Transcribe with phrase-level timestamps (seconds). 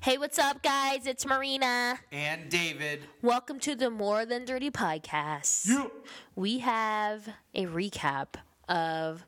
[0.00, 1.06] Hey, what's up, guys?
[1.06, 1.98] It's Marina.
[2.12, 3.00] And David.
[3.20, 5.90] Welcome to the More Than Dirty podcast.
[6.36, 8.28] We have a recap
[8.68, 9.26] of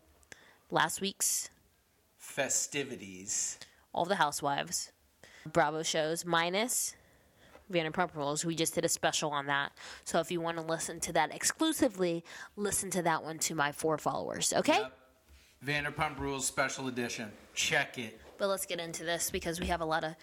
[0.70, 1.50] last week's
[2.18, 3.58] Festivities.
[3.92, 4.92] All the Housewives
[5.52, 6.94] Bravo shows minus
[7.70, 8.44] Vanderpump Rules.
[8.44, 9.72] We just did a special on that.
[10.04, 12.24] So if you want to listen to that exclusively,
[12.56, 14.78] listen to that one to my four followers, okay?
[14.78, 14.92] Yep.
[15.66, 17.32] Vanderpump Rules Special Edition.
[17.54, 18.20] Check it.
[18.38, 20.14] But let's get into this because we have a lot of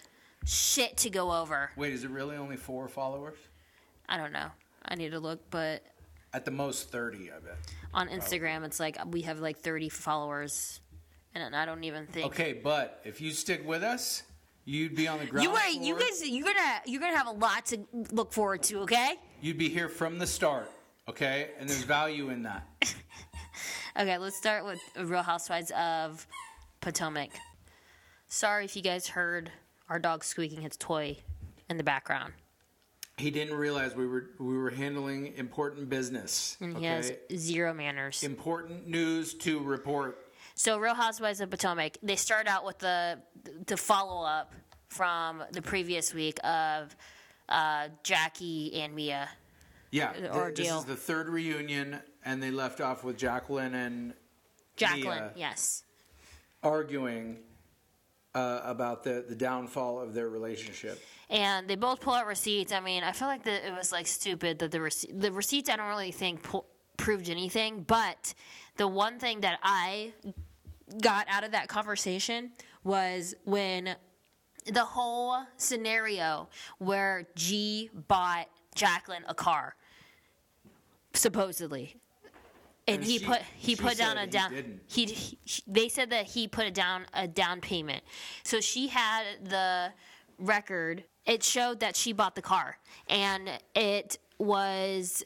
[0.48, 1.70] shit to go over.
[1.76, 3.38] Wait, is it really only four followers?
[4.10, 4.48] I don't know.
[4.86, 5.84] I need to look, but
[6.34, 7.58] At the most 30, I bet.
[7.94, 10.80] on Instagram, it's like we have like 30 followers,
[11.36, 12.26] and I don't even think.
[12.28, 14.24] Okay, but if you stick with us,
[14.64, 15.82] you'd be on the ground You wait.
[15.82, 16.08] You floor.
[16.10, 17.80] guys, you're gonna you're gonna have a lot to
[18.12, 18.80] look forward to.
[18.80, 19.16] Okay.
[19.42, 20.72] You'd be here from the start,
[21.10, 21.50] okay?
[21.60, 22.66] And there's value in that.
[24.00, 24.16] Okay.
[24.20, 26.28] Let's start with Real Housewives of
[26.82, 27.32] Potomac.
[28.28, 29.52] Sorry if you guys heard
[29.90, 31.18] our dog squeaking his toy
[31.70, 32.34] in the background,
[33.18, 36.58] He didn't realize we were we were handling important business.
[36.62, 36.80] and okay?
[36.82, 38.24] he has zero manners.
[38.24, 40.24] important news to report.
[40.56, 43.20] So, Real Housewives of Potomac, they start out with the
[43.68, 44.54] the follow up
[44.90, 46.96] from the previous week of
[47.50, 49.30] uh, Jackie and Mia.
[49.92, 54.14] Yeah, The this is the third reunion, and they left off with Jacqueline and
[54.76, 55.32] Jacqueline, Mia.
[55.36, 55.84] yes.
[56.64, 57.38] arguing
[58.38, 61.04] uh, about the, the downfall of their relationship.
[61.30, 62.72] And they both pull out receipts.
[62.72, 65.70] I mean, I feel like that it was like stupid that the rece- the receipts
[65.70, 66.64] I don't really think pu-
[66.98, 67.82] proved anything.
[67.82, 68.36] But
[68.78, 70.14] the one thing that I
[71.02, 72.52] got out of that conversation
[72.84, 73.96] was when
[74.72, 79.76] the whole scenario where G bought Jacqueline a car,
[81.14, 81.96] supposedly.
[82.88, 84.82] And, he she- put he put down a he down didn't.
[84.88, 88.04] he, he they said that he put down a down payment.
[88.44, 89.92] So she had the
[90.40, 91.04] record.
[91.26, 92.78] It showed that she bought the car,
[93.10, 95.24] and it was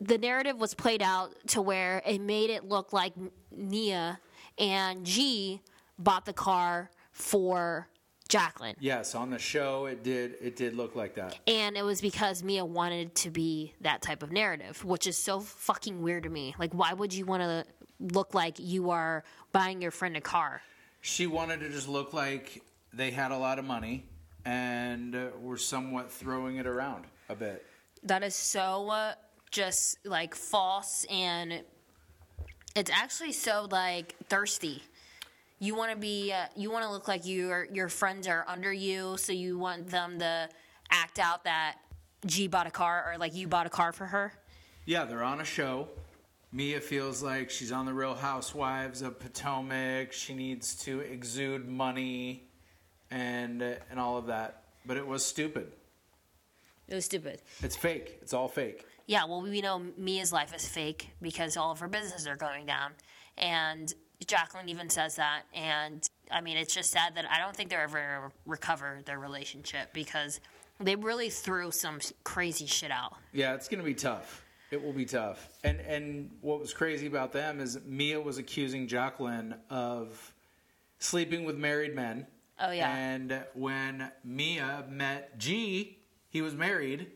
[0.00, 3.12] the narrative was played out to where it made it look like
[3.54, 4.18] Mia
[4.58, 5.60] and G
[5.98, 7.88] bought the car for
[8.32, 8.76] Jacqueline.
[8.80, 11.38] Yes, on the show it did it did look like that.
[11.46, 15.40] And it was because Mia wanted to be that type of narrative, which is so
[15.40, 16.54] fucking weird to me.
[16.58, 17.66] Like, why would you want to
[18.00, 19.22] look like you are
[19.52, 20.62] buying your friend a car?
[21.02, 22.62] She wanted to just look like
[22.94, 24.06] they had a lot of money
[24.46, 27.66] and uh, were somewhat throwing it around a bit.
[28.02, 29.12] That is so uh,
[29.50, 31.62] just like false, and
[32.74, 34.82] it's actually so like thirsty.
[35.62, 38.72] You want to be, uh, you want to look like your your friends are under
[38.72, 40.48] you, so you want them to
[40.90, 41.76] act out that
[42.26, 44.32] G bought a car or like you bought a car for her.
[44.86, 45.86] Yeah, they're on a show.
[46.50, 50.12] Mia feels like she's on the Real Housewives of Potomac.
[50.12, 52.48] She needs to exude money
[53.12, 54.64] and uh, and all of that.
[54.84, 55.70] But it was stupid.
[56.88, 57.40] It was stupid.
[57.62, 58.18] It's fake.
[58.20, 58.84] It's all fake.
[59.06, 62.66] Yeah, well, we know Mia's life is fake because all of her businesses are going
[62.66, 62.94] down.
[63.38, 65.42] And Jacqueline even says that.
[65.54, 69.00] And I mean, it's just sad that I don't think they're ever going to recover
[69.04, 70.40] their relationship because
[70.80, 73.14] they really threw some crazy shit out.
[73.32, 74.44] Yeah, it's gonna be tough.
[74.70, 75.48] It will be tough.
[75.64, 80.34] And and what was crazy about them is Mia was accusing Jacqueline of
[80.98, 82.26] sleeping with married men.
[82.60, 82.94] Oh, yeah.
[82.94, 87.10] And when Mia met G, he was married,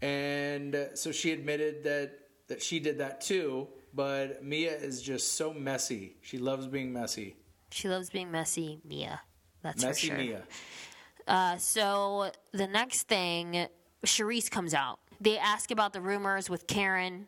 [0.00, 3.68] and uh, so she admitted that that she did that too.
[3.94, 6.16] But Mia is just so messy.
[6.20, 7.36] She loves being messy.
[7.70, 9.20] She loves being messy, Mia.
[9.62, 10.24] That's Messy for sure.
[10.24, 10.42] Mia.
[11.26, 13.66] Uh, so the next thing,
[14.04, 14.98] Charrisse comes out.
[15.20, 17.26] They ask about the rumors with Karen.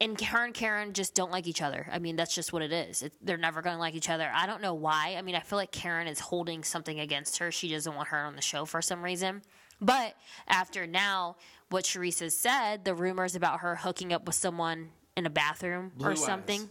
[0.00, 1.86] And her and Karen just don't like each other.
[1.92, 3.02] I mean, that's just what it is.
[3.02, 4.28] It, they're never going to like each other.
[4.34, 5.14] I don't know why.
[5.16, 7.52] I mean, I feel like Karen is holding something against her.
[7.52, 9.42] She doesn't want her on the show for some reason.
[9.80, 10.14] But
[10.48, 11.36] after now,
[11.70, 15.92] what Charrisse has said, the rumors about her hooking up with someone in a bathroom
[15.96, 16.24] Blue or Eyes.
[16.24, 16.68] something.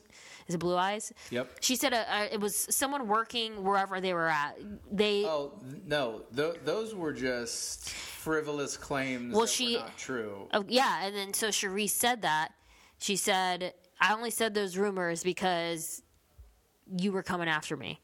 [0.48, 1.14] Is it Blue Eyes?
[1.30, 1.58] Yep.
[1.62, 4.58] She said uh, uh, it was someone working wherever they were at.
[4.92, 5.54] They Oh
[5.86, 10.48] no, Th- those were just frivolous claims Well, she- not true.
[10.54, 12.50] Oh, yeah, and then so Charrisse said that.
[13.00, 16.02] She said, I only said those rumors because
[16.98, 18.00] you were coming after me.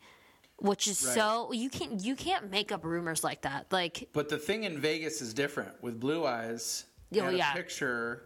[0.59, 1.13] Which is Right.
[1.13, 3.67] so you can't you can't make up rumors like that.
[3.71, 5.71] Like But the thing in Vegas is different.
[5.83, 6.85] With Blue Eyes,
[7.15, 7.53] Oh, had a yeah.
[7.53, 8.23] picture,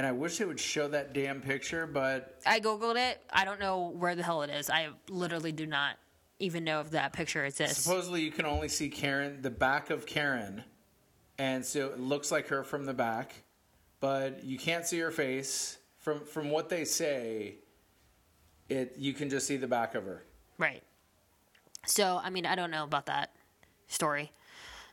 [0.00, 3.20] and I wish it would show that damn picture, but I googled it.
[3.30, 4.70] I don't know where the hell it is.
[4.70, 5.96] I literally do not
[6.38, 7.84] even know if that picture exists.
[7.84, 10.64] supposedly you can only see Karen, the back of Karen,
[11.36, 13.44] and so it looks like her from the back,
[14.00, 15.76] but you can't see her face.
[15.98, 17.56] From from what they say,
[18.70, 20.24] it you can just see the back of her.
[20.56, 20.82] Right.
[21.84, 23.34] So, I mean, I don't know about that
[23.86, 24.32] story.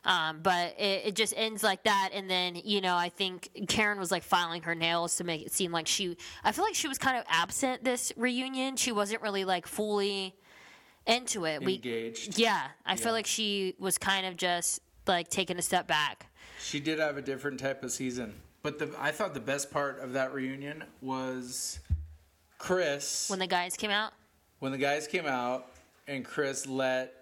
[0.04, 3.98] Um, but it, it just ends like that, and then you know I think Karen
[3.98, 6.16] was like filing her nails to make it seem like she.
[6.44, 8.76] I feel like she was kind of absent this reunion.
[8.76, 10.34] She wasn't really like fully
[11.06, 11.62] into it.
[11.62, 12.36] Engaged.
[12.36, 12.96] We, yeah, I Yeah.
[12.96, 16.26] feel like she was kind of just like taking a step back.
[16.60, 18.34] She did have a different type of season.
[18.62, 21.78] But the I thought the best part of that reunion was
[22.58, 24.12] Chris when the guys came out.
[24.58, 25.70] when the guys came out
[26.06, 27.14] and Chris let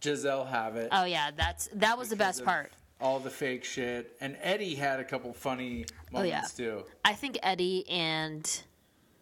[0.00, 0.88] Gizelle have it.
[0.92, 2.72] Oh yeah, that's that was the best part.
[3.00, 4.16] All the fake shit.
[4.20, 5.84] And Eddie had a couple funny
[6.14, 6.34] Oh, yeah.
[6.36, 6.84] moments too.
[7.04, 8.62] I think Eddie and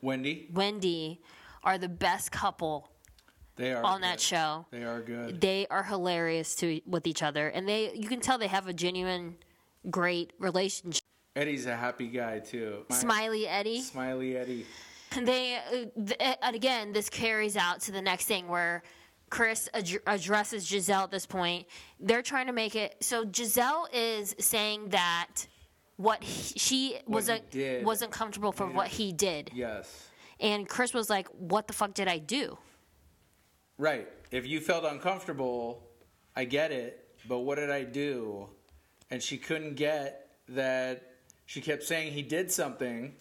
[0.00, 1.20] Wendy, Wendy
[1.64, 2.88] are the best couple
[3.56, 4.66] they are on that show.
[4.70, 5.40] They are good.
[5.40, 8.72] They are hilarious to with each other, and they you can tell they have a
[8.72, 9.36] genuine,
[9.90, 11.02] great relationship.
[11.36, 12.84] Eddie's a happy guy too.
[12.88, 13.80] My- Smiley Eddie.
[13.80, 14.66] Smiley Eddie.
[15.20, 18.82] They uh, and again, this carries out to the next thing where
[19.34, 21.66] Chris ad- addresses Gizelle at this point.
[21.98, 25.48] They're trying to make it so Gizelle is saying that
[25.96, 27.84] what he, she wasn't did.
[27.84, 30.08] wasn't comfortable for what he did, Yes.
[30.38, 32.58] and Chris was like, "What the fuck did I do?"
[33.76, 34.08] Right.
[34.30, 35.82] If you felt uncomfortable,
[36.36, 38.48] I get it, but what did I do?
[39.10, 41.16] And she couldn't get that
[41.46, 43.16] she kept saying he did something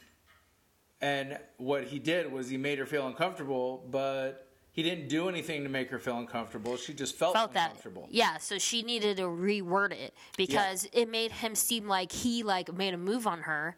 [1.01, 5.63] and what he did was he made her feel uncomfortable, but he didn't do anything
[5.63, 6.75] to make her feel uncomfortable.
[6.77, 8.07] She just felt, felt that uncomfortable.
[8.11, 12.73] yeah so she needed to reword it because it made him seem like he like
[12.73, 13.77] made a move on her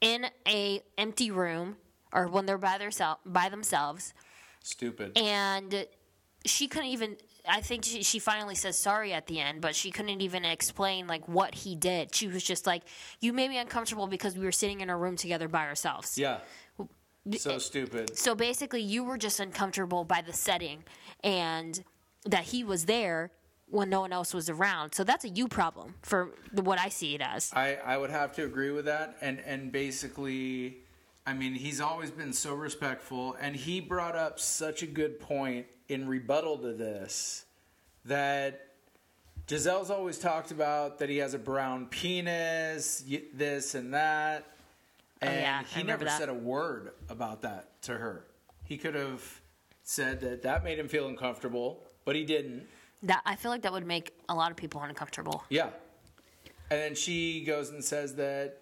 [0.00, 1.76] in a empty room
[2.12, 2.90] or when they're by their
[3.24, 4.12] by themselves
[4.62, 5.16] Stupid.
[5.16, 5.86] and
[6.44, 7.16] she couldn't even
[7.48, 11.06] i think she, she finally says sorry at the end but she couldn't even explain
[11.06, 12.82] like what he did she was just like
[13.20, 16.38] you made me uncomfortable because we were sitting in a room together by ourselves yeah.
[17.36, 18.18] So stupid.
[18.18, 20.84] so basically, you were just uncomfortable by the setting
[21.22, 21.82] and
[22.24, 23.30] that he was there
[23.72, 24.94] when no one else was around.
[24.94, 27.50] So that's a you problem for what I see it as.
[27.54, 29.16] I, I would have to agree with that.
[29.20, 30.78] And, and basically,
[31.26, 33.34] I mean, he's always been so respectful.
[33.40, 37.46] And he brought up such a good point in rebuttal to this
[38.04, 38.68] that
[39.46, 44.46] Gizelle's always talked about that he has a brown penis, this and that.
[45.22, 46.18] And Oh, yeah, he never that.
[46.18, 48.26] said a word about that to her.
[48.64, 49.22] He could have
[49.84, 52.66] said that that made him feel uncomfortable, but he didn't.
[53.04, 55.44] That I feel like that would make a lot of people uncomfortable.
[55.48, 55.70] Yeah.
[56.70, 58.58] And then she goes and says that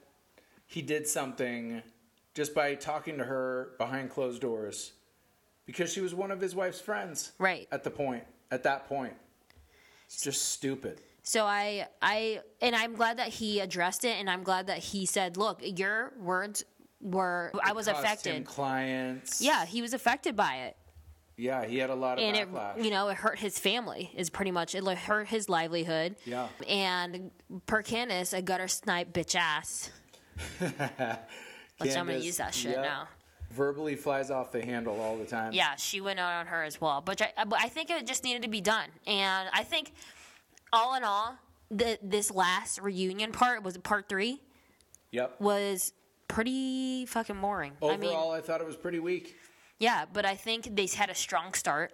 [0.66, 1.82] he did something
[2.34, 4.92] just by talking to her behind closed doors
[5.66, 7.32] because she was one of his wife's friends.
[7.38, 7.68] Right.
[7.72, 9.14] At the point, at that point.
[10.06, 11.00] It's just stupid.
[11.22, 15.06] So I I and I'm glad that he addressed it and I'm glad that he
[15.06, 16.64] said, "Look, your words
[17.00, 19.40] were I was affected." clients.
[19.40, 20.76] Yeah, he was affected by it.
[21.36, 22.48] Yeah, he had a lot of and it
[22.84, 26.48] you know it hurt his family is pretty much it hurt his livelihood Yeah.
[26.68, 27.30] and
[27.64, 29.88] per Candiace a gutter snipe bitch ass
[31.78, 33.08] which i'm gonna use that shit yep, now
[33.52, 35.52] Verbally flies off the handle all the time.
[35.54, 38.22] yeah she went out on her as well but I, but I think it just
[38.22, 39.92] needed to be done and i think
[40.72, 41.36] all in all
[41.70, 44.40] the, this last reunion part was part three
[45.12, 45.40] Yep.
[45.40, 45.92] was
[46.28, 49.36] pretty fucking boring i mean Overall, I thought it was pretty weak.
[49.78, 51.92] yeah but i think they had a strong start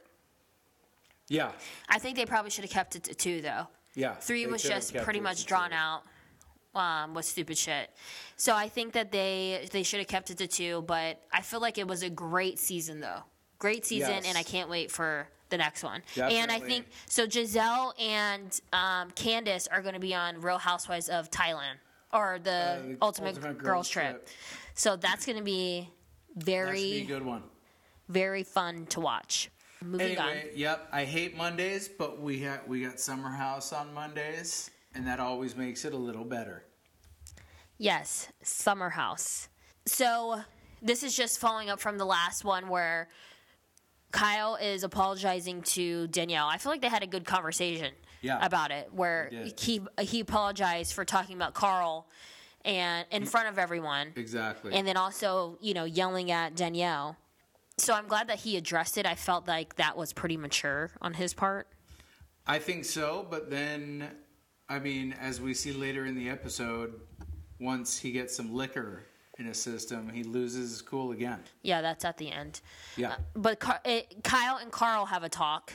[1.28, 1.52] Yeah.
[1.88, 4.14] i think they probably should have kept it to two though Yeah.
[4.14, 5.76] Three was just pretty much drawn two.
[5.76, 6.02] out
[6.74, 7.88] um, with stupid shit.
[8.36, 11.58] So I think that they they should have kept it to two, but I feel
[11.62, 13.22] like it was a great season though.
[13.58, 14.26] Great season, Yes.
[14.28, 16.02] and I can't wait for the next one.
[16.16, 16.68] And I Definitely.
[16.68, 17.26] think so.
[17.26, 21.76] Gizelle and um, Candiace are going to be on Real Housewives of Thailand
[22.12, 24.10] or the, Uh, the Ultimate, Ultimate Girls, Girls Trip.
[24.10, 24.28] Trip.
[24.74, 25.88] So that's going to be
[26.36, 27.42] be a very good one.
[28.08, 29.50] very fun to watch.
[29.82, 30.28] Moving on.
[30.30, 30.88] Anyway, yep.
[30.92, 35.54] I hate Mondays, but we ha- we got Summer House on Mondays, and that always
[35.56, 36.64] makes it a little better.
[37.78, 39.48] Yes, Summer House.
[39.86, 40.40] So
[40.82, 43.08] this is just following up from the last one where
[44.12, 46.46] Kyle is apologizing to Danielle.
[46.46, 50.92] I feel like they had a good conversation Yeah, about it where he he apologized
[50.94, 52.06] for talking about Carl
[52.64, 54.72] and in front of everyone Exactly.
[54.74, 57.16] and then also, you know, yelling at Danielle.
[57.78, 59.04] So I'm glad that he addressed it.
[59.06, 61.68] I felt like that was pretty mature on his part.
[62.46, 64.08] I think so, but then,
[64.68, 66.94] I mean, as we see later in the episode,
[67.60, 69.04] once he gets some liquor
[69.38, 71.40] in his system, he loses his cool again.
[71.62, 72.60] Yeah, that's at the end.
[72.96, 73.12] Yeah.
[73.12, 75.72] Uh, but Car- it, Kyle and Carl have a talk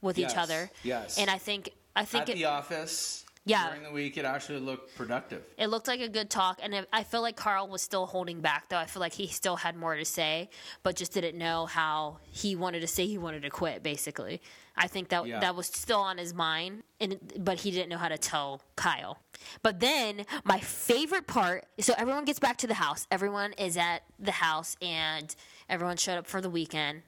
[0.00, 0.70] with each other.
[0.82, 1.18] yes.
[1.18, 3.68] And I think I think At it, the office, Yeah.
[3.68, 5.42] During the week, it actually looked productive.
[5.58, 8.40] It looked like a good talk, and it, I feel like Carl was still holding
[8.40, 8.78] back, though.
[8.78, 10.48] I feel like he still had more to say,
[10.82, 13.82] but just didn't know how he wanted to say he wanted to quit.
[13.82, 14.40] Basically,
[14.76, 15.40] I think that Yeah.
[15.40, 19.18] that was still on his mind, and but he didn't know how to tell Kyle.
[19.62, 23.06] But then my favorite part, so everyone gets back to the house.
[23.10, 25.34] Everyone is at the house, and
[25.68, 27.02] everyone showed up for the weekend,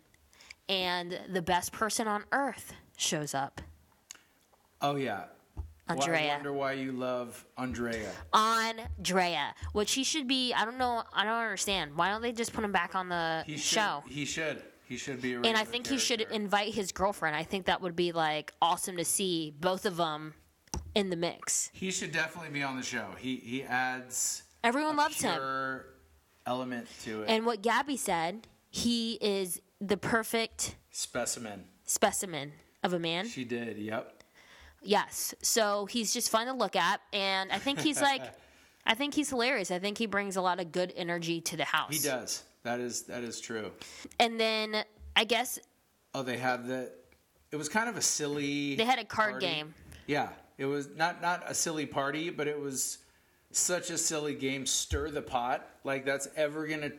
[0.69, 3.61] and the best person on earth shows up,
[4.81, 5.25] Oh yeah.
[5.57, 6.29] Well, I Andrea.
[6.35, 8.11] wonder why you love Andrea.
[8.33, 10.53] Andrea, which he should be.
[10.53, 11.03] I don't know.
[11.13, 11.97] I don't understand.
[11.97, 14.03] Why don't they just put him back on the He should, show?
[14.09, 14.63] He should.
[14.89, 15.35] He should be.
[15.35, 17.35] And I think he should invite his girlfriend.
[17.37, 20.35] I think that would be like awesome to see both of them
[20.95, 21.71] in the mix.
[21.73, 23.07] He should definitely be on the show.
[23.19, 25.41] He he adds Everyone a loves him.
[26.47, 27.27] element to it.
[27.29, 31.65] And what Gabby said, he is the perfect Specimen.
[31.85, 32.53] specimen
[32.83, 33.27] of a man.
[33.29, 33.79] She did.
[33.79, 34.23] Yep.
[34.83, 35.35] Yes.
[35.43, 38.23] So he's just fun to look at, and I think he's like,
[38.87, 39.71] I think he's hilarious.
[39.73, 41.93] I think he brings a lot of good energy to the house.
[42.01, 42.45] He does.
[42.67, 43.71] That is that is true.
[44.19, 45.59] And then I guess
[46.15, 46.91] Oh, they had the.
[47.53, 48.75] It was kind of a silly.
[48.75, 49.47] they had a card party.
[49.47, 49.75] game.
[50.09, 52.99] Yeah, it was not not a silly party, but it was
[53.53, 54.67] such a silly game.
[54.67, 55.65] Stir the pot.
[55.85, 56.91] Like that's ever gonna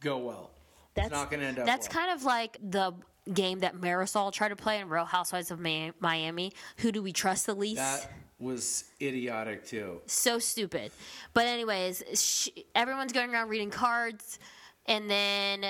[0.00, 0.50] go well.
[0.94, 2.04] That's not gonna end up That's well.
[2.04, 2.92] kind of like the
[3.32, 6.52] game that Marisol tried to play in Real Housewives of Miami.
[6.78, 7.76] Who do we trust the least?
[7.78, 10.02] That was idiotic too.
[10.06, 10.92] so stupid.
[11.32, 14.38] But anyways, sh everyone's going around reading cards,
[14.86, 15.64] and then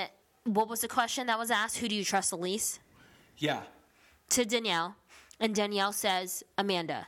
[0.45, 1.77] what was the question that was asked?
[1.79, 2.79] Who do you trust the least?
[3.37, 3.61] Yeah.
[4.31, 4.95] To Danielle,
[5.39, 7.07] and Danielle says Amanda.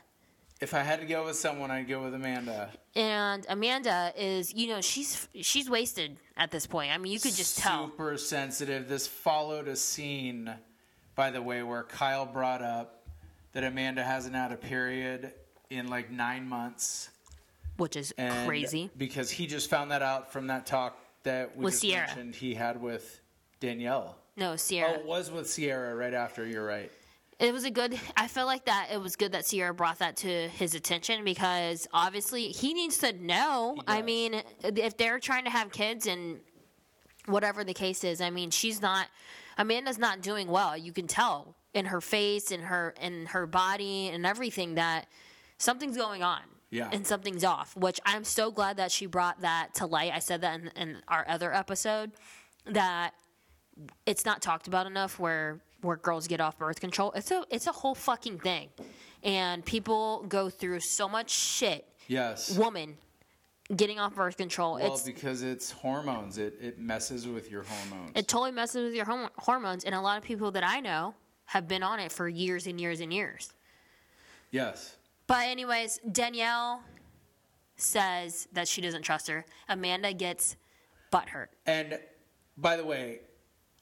[0.60, 2.70] If I had to go with someone, I'd go with Amanda.
[2.94, 6.92] And Amanda is, you know, she's she's wasted at this point.
[6.92, 7.86] I mean, you could just tell.
[7.86, 8.86] Super sensitive.
[8.88, 10.52] This followed a scene,
[11.14, 13.06] by the way, where Kyle brought up
[13.52, 15.32] that Amanda hasn't had a period
[15.70, 17.08] in like nine months.
[17.78, 18.90] which is And crazy.
[18.98, 22.06] Because he just found that out from that talk that we With just Ciara.
[22.08, 23.20] mentioned he had with
[23.60, 24.16] Danielle.
[24.36, 24.92] No, Ciara.
[24.96, 26.46] Oh, it was with Ciara right after.
[26.46, 26.90] You're right.
[27.38, 27.98] It was a good.
[28.16, 31.88] I feel like that it was good that Ciara brought that to his attention because
[31.92, 33.76] obviously he needs to know.
[33.86, 36.40] I mean, if they're trying to have kids and
[37.26, 39.06] whatever the case is, I mean, she's not.
[39.56, 40.76] Amanda's not doing well.
[40.76, 45.06] You can tell in her face, in her in her body, and everything that
[45.58, 46.42] something's going on.
[46.70, 46.88] Yeah.
[46.92, 50.12] And something's off, which I'm so glad that she brought that to light.
[50.14, 52.12] I said that in, in our other episode
[52.66, 53.12] that
[54.06, 57.10] it's not talked about enough where where girls get off birth control.
[57.12, 58.68] It's a it's a whole fucking thing.
[59.22, 61.86] And people go through so much shit.
[62.06, 62.56] Yes.
[62.56, 62.96] Woman
[63.74, 64.74] getting off birth control.
[64.74, 66.38] well, it's because it's hormones.
[66.38, 68.12] It it messes with your hormones.
[68.14, 71.14] it totally messes with your hom- hormones and a lot of people that I know
[71.46, 73.52] have been on it for years and years and years.
[74.50, 74.96] yes.
[75.30, 76.82] But anyways, Danielle
[77.76, 79.46] says that she doesn't trust her.
[79.68, 80.56] Amanda gets
[81.12, 81.46] butthurt.
[81.66, 82.00] And
[82.56, 83.20] by the way,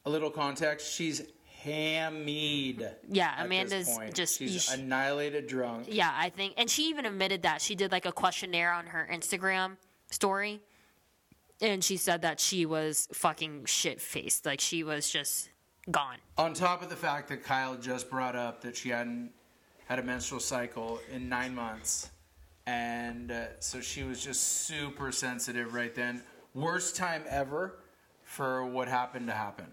[0.05, 0.93] a little context.
[0.93, 1.23] She's
[1.64, 2.87] hammied.
[3.11, 5.87] Yeah, Amanda's just- She's sh- annihilated drunk.
[5.88, 9.09] Yeah, I think, and she even admitted that she did like a questionnaire on her
[9.11, 9.78] Instagram
[10.11, 10.61] story,
[11.62, 15.49] and she said that she was fucking shit faced, like she was just
[15.90, 16.19] gone.
[16.37, 19.33] On top of the fact that Kyle just brought up that she hadn't
[19.88, 22.11] had a menstrual cycle in nine months.
[22.66, 26.23] And uh, so she was just super sensitive right then.
[26.52, 27.78] Worst time ever
[28.23, 29.66] for what happened to happen.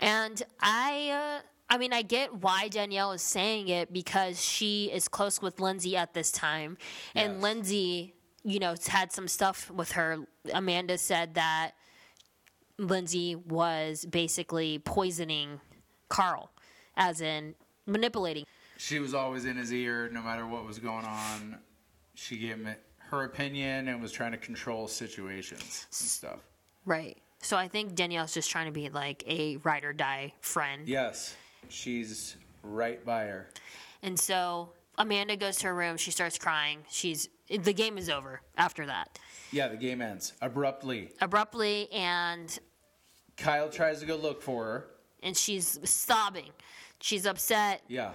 [0.00, 5.08] And I, uh, I mean, I get why Danielle is saying it because she is
[5.08, 6.76] close with Lindsay at this time,
[7.14, 7.42] and Yes.
[7.42, 10.18] Lindsay, you know, had some stuff with her.
[10.52, 11.70] Amanda said that
[12.76, 15.60] Lindsay was basically poisoning
[16.10, 16.50] Carl,
[16.98, 17.54] as in
[17.86, 18.44] manipulating.
[18.76, 21.58] She was always in his ear no matter what was going on.
[22.14, 22.74] She gave him
[23.10, 26.38] her opinion and was trying to control situations and stuff.
[26.84, 27.16] Right.
[27.40, 30.88] So I think Danielle's just trying to be like a ride or die friend.
[30.88, 31.36] Yes,
[31.68, 33.48] she's right by her.
[34.02, 35.96] And so Amanda goes to her room.
[35.96, 36.78] She starts crying.
[36.90, 39.18] She's the game is over after that
[39.52, 41.10] Yeah, the game ends abruptly.
[41.20, 42.58] abruptly, and
[43.36, 44.86] Kyle tries to go look for her.
[45.22, 46.50] and she's sobbing.
[47.00, 48.12] She's upset, Yeah.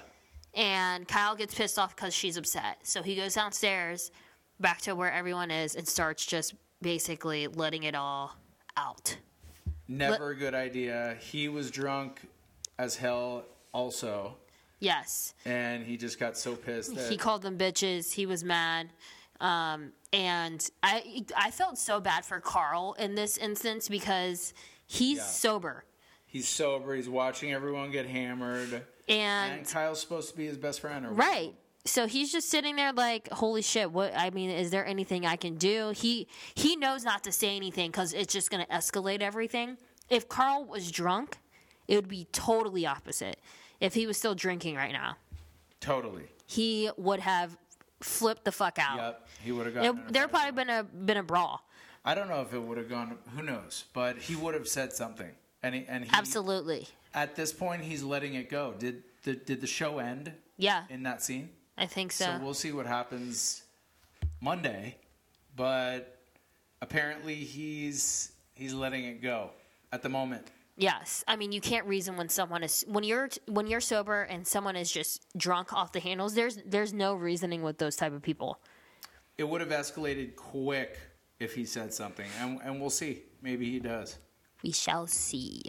[0.54, 2.78] And Kyle gets pissed off because she's upset.
[2.84, 4.12] So he goes downstairs,
[4.60, 8.36] back to where everyone is, and starts just basically letting it all
[8.78, 9.18] out.
[9.88, 11.18] Never a good idea.
[11.20, 12.22] He was drunk
[12.78, 14.38] as hell also.
[14.80, 15.34] Yes.
[15.46, 18.14] And he just got so pissed that he called them bitches.
[18.14, 18.90] He was mad.
[19.42, 24.54] Um, and I I felt so bad for Carl in this instance because
[24.86, 25.24] he's Yeah.
[25.24, 25.86] sober
[26.30, 26.96] he's sober.
[26.96, 28.84] He's watching everyone get hammered.
[29.10, 31.06] And, And Kyle's supposed to be his best friend.
[31.06, 31.54] Or right.
[31.86, 33.92] so he's just sitting there like, holy shit!
[33.92, 34.14] What?
[34.16, 35.90] I mean, is there anything I can do?
[35.96, 39.78] He he knows not to say anything because it's just going to escalate everything.
[40.10, 41.38] If Carl was drunk,
[41.88, 43.40] it would be totally opposite.
[43.80, 45.16] If he was still drinking right now,
[45.80, 46.24] Totally.
[46.46, 47.56] he would have
[48.02, 48.98] flipped the fuck out.
[48.98, 49.28] Yep.
[49.44, 50.02] He would have It, gotten.
[50.02, 51.64] in a there probably been a been a brawl.
[52.06, 53.18] I don't know if it would have gone.
[53.36, 53.86] Who knows?
[53.94, 55.30] But he would have said something.
[55.62, 58.74] And he, and he, Absolutely, At this point, he's letting it go.
[58.78, 61.50] Did the, did the show end yeah, in that scene?
[61.78, 62.26] I think so.
[62.26, 63.64] So we'll see what happens
[64.42, 64.98] Monday.
[65.56, 66.20] But
[66.82, 69.52] apparently, he's he's letting it go
[69.92, 70.52] at the moment.
[70.80, 74.48] Yes, I mean you can't reason when someone is when you're when you're sober and
[74.48, 76.36] someone is just drunk off the handles.
[76.36, 78.60] There's there's no reasoning with those type of people.
[79.38, 80.98] It would have escalated quick
[81.40, 83.24] if he said something, and and we'll see.
[83.42, 84.18] Maybe he does.
[84.64, 85.64] We shall see.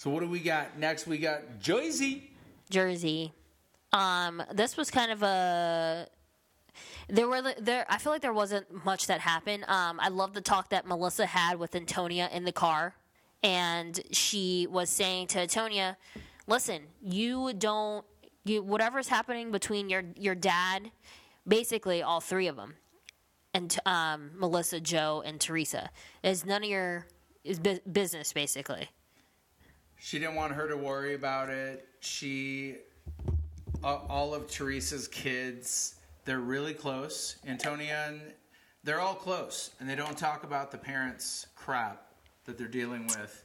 [0.00, 1.06] So what do we got next?
[1.06, 2.30] We got Jersey.
[2.70, 3.34] Jersey.
[3.92, 6.06] Um, this was kind of a.
[7.10, 7.84] There were there.
[7.86, 9.64] I feel like there wasn't much that happened.
[9.68, 12.94] Um, I love the talk that Melissa had with Antonia in the car,
[13.42, 15.98] and she was saying to Antonia,
[16.46, 18.02] "Listen, you don't.
[18.44, 20.92] You whatever's happening between your your dad,
[21.46, 22.76] basically all three of them,
[23.52, 25.90] and um, Melissa, Joe, and Teresa
[26.22, 27.06] is none of your
[27.44, 28.88] is bu- business basically."
[30.02, 31.86] She didn't want her to worry about it.
[32.00, 32.76] She,
[33.84, 37.36] uh, all of Teresa's kids, they're really close.
[37.46, 38.20] Antonia and
[38.82, 42.14] they're all close, and they don't talk about the parents' crap
[42.46, 43.44] that they're dealing with,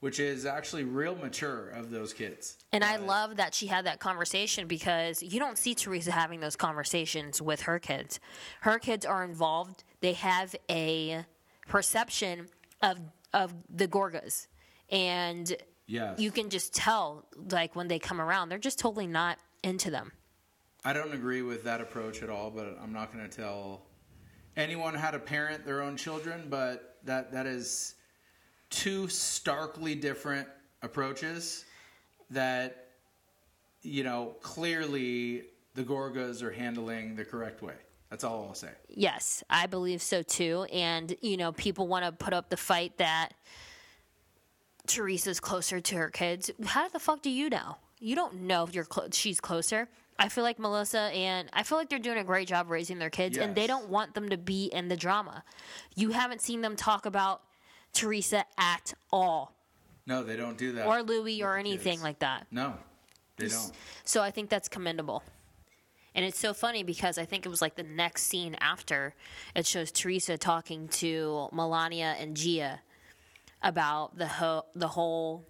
[0.00, 2.56] which is actually real mature of those kids.
[2.72, 6.56] And I love that she had that conversation because you don't see Teresa having those
[6.56, 8.18] conversations with her kids.
[8.60, 9.84] Her kids are involved.
[10.00, 11.26] They have a
[11.68, 12.48] perception
[12.80, 12.98] of
[13.34, 14.46] of the Gorgas.
[14.90, 16.18] And Yes.
[16.18, 20.12] you can just tell like when they come around, they're just totally not into them.
[20.84, 23.82] I don't agree with that approach at all, but I'm not going to tell
[24.56, 27.94] anyone how to parent their own children, but that that is
[28.70, 30.48] two starkly different
[30.82, 31.64] approaches
[32.30, 32.86] that
[33.82, 37.74] you know, clearly the Gorgas are handling the correct way.
[38.10, 38.70] That's all I'll say.
[38.88, 40.66] Yes, I believe so too.
[40.72, 43.34] And, you know, people want to put up the fight that
[44.86, 46.50] Teresa's closer to her kids.
[46.64, 47.76] How the fuck do you know?
[47.98, 49.88] You don't know if you're clo- she's closer.
[50.18, 53.10] I feel like Melissa and I feel like they're doing a great job raising their
[53.10, 55.44] kids, and they don't want them to be in the drama.
[55.94, 57.42] You haven't seen them talk about
[57.92, 59.54] Teresa at all,
[60.06, 60.86] No, they don't do that.
[60.86, 62.02] or Louis, or anything kids.
[62.02, 62.46] like that.
[62.50, 62.74] no,
[63.38, 63.72] they don't.
[64.04, 65.22] So I think that's commendable.
[66.14, 69.14] And it's so funny because I think it was like the next scene after
[69.54, 72.80] it shows Teresa talking to Milania and Gia
[73.62, 75.46] about the ho- the whole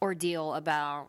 [0.00, 1.08] ordeal about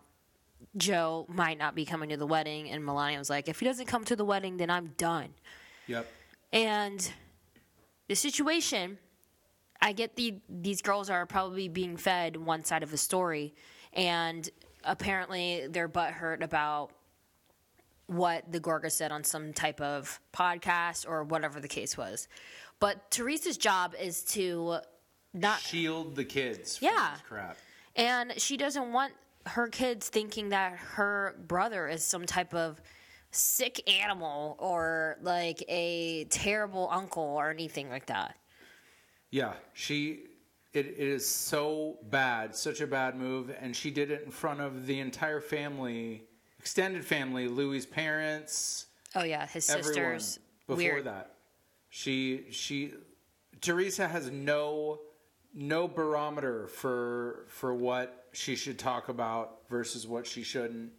[0.77, 3.86] Joe might not be coming to the wedding and Milania was like if he doesn't
[3.86, 5.29] come to the wedding then I'm done.
[5.88, 6.08] Yep.
[6.51, 7.12] And
[8.10, 8.97] the situation,
[9.82, 13.53] I get the these girls are probably being fed one side of the story,
[13.93, 14.49] and
[14.84, 16.91] apparently they're butthurt about
[18.08, 22.27] what the Gorga said on some type of podcast or whatever the case was.
[22.79, 24.79] But Teresa's job is to
[25.33, 27.11] not Shield the kids from Yeah.
[27.13, 27.57] this crap.
[27.95, 29.13] and she doesn't want
[29.45, 32.81] her kids thinking that her brother is some type of
[33.31, 38.35] sick animal or like a terrible uncle or anything like that.
[39.31, 40.25] Yeah, she.
[40.71, 44.61] It, it is so bad, such a bad move, and she did it in front
[44.61, 46.23] of the entire family,
[46.59, 49.93] extended family, Louis' parents, Oh yeah, his everyone.
[50.19, 50.39] sisters.
[50.67, 51.05] Before weird.
[51.05, 51.33] that,
[51.89, 52.93] she she,
[53.61, 54.99] Teresa has no
[55.53, 60.91] no barometer for for what she should talk about versus what she shouldn't.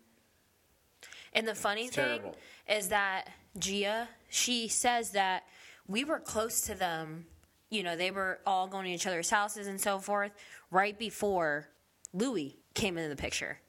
[1.32, 2.36] And the funny It's thing terrible.
[2.68, 5.44] is that Gia, she says that
[5.86, 7.26] we were close to them.
[7.70, 10.32] You know, they were all going to each other's houses and so forth
[10.72, 11.68] right before
[12.12, 13.60] Louis came into the picture.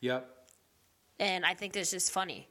[0.00, 0.28] Yep.
[1.20, 2.48] And I think that's just funny.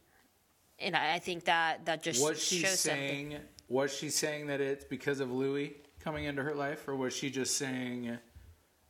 [0.80, 3.32] And I I think that that just Was she shows something.
[3.32, 3.40] saying?
[3.68, 7.30] Was she saying that it's because of Louis coming into her life, or was she
[7.32, 8.16] just saying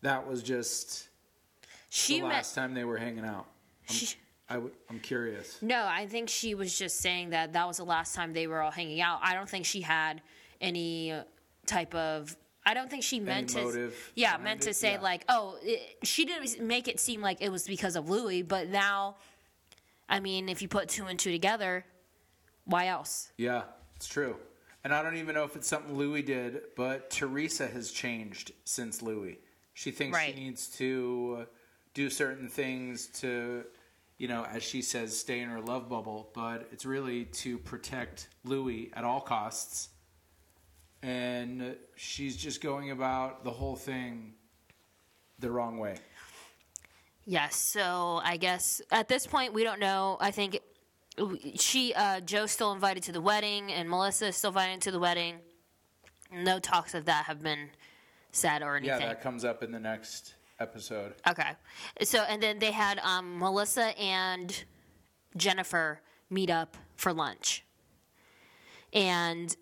[0.01, 1.07] that was just
[1.89, 3.47] She the last time they were hanging out?
[3.89, 4.15] I'm, She-
[4.49, 5.57] I w- I'm curious.
[5.63, 8.61] No, I think she was just saying that that was the last time they were
[8.61, 9.19] all hanging out.
[9.23, 10.21] I don't think she had
[10.61, 11.13] any
[11.65, 12.35] type of.
[12.63, 13.91] I don't think she meant to.
[14.13, 15.01] yeah, meant to say Yeah.
[15.01, 18.67] like, oh, it, she didn't make it seem like it was because of Louis, but
[18.69, 19.15] now,
[20.09, 21.85] I mean, if you put two and two together,
[22.65, 23.31] why else?
[23.37, 23.63] Yeah,
[23.95, 24.35] it's true.
[24.85, 29.01] And I don't even know if it's something Louis did, but Teresa has changed since
[29.01, 29.39] Louis.
[29.73, 30.35] She thinks Right.
[30.35, 31.45] she needs to uh,
[31.95, 33.65] do certain things to
[34.17, 38.29] you know, as she says, stay in her love bubble, but it's really to protect
[38.45, 39.89] Louis at all costs.
[41.03, 44.33] And she's just going about the whole thing
[45.39, 45.97] the wrong way.
[47.25, 47.57] Yes.
[47.57, 50.17] So I guess at this point we don't know.
[50.21, 50.59] I think
[51.55, 54.99] she, uh, Joe's still invited to the wedding, and Melissa is still invited to the
[54.99, 55.35] wedding.
[56.31, 57.69] No talks of that have been
[58.31, 59.01] said or anything.
[59.01, 61.13] Yeah, that comes up in the next episode.
[61.27, 61.51] Okay.
[62.03, 64.63] So and then they had um, Melissa and
[65.37, 67.63] Jennifer meet up for lunch.
[68.93, 69.55] And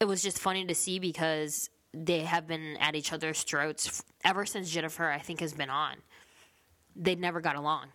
[0.00, 4.44] it was just funny to see because they have been at each other's throats ever
[4.44, 5.96] since Jennifer I think has been on.
[6.94, 7.88] They never got along.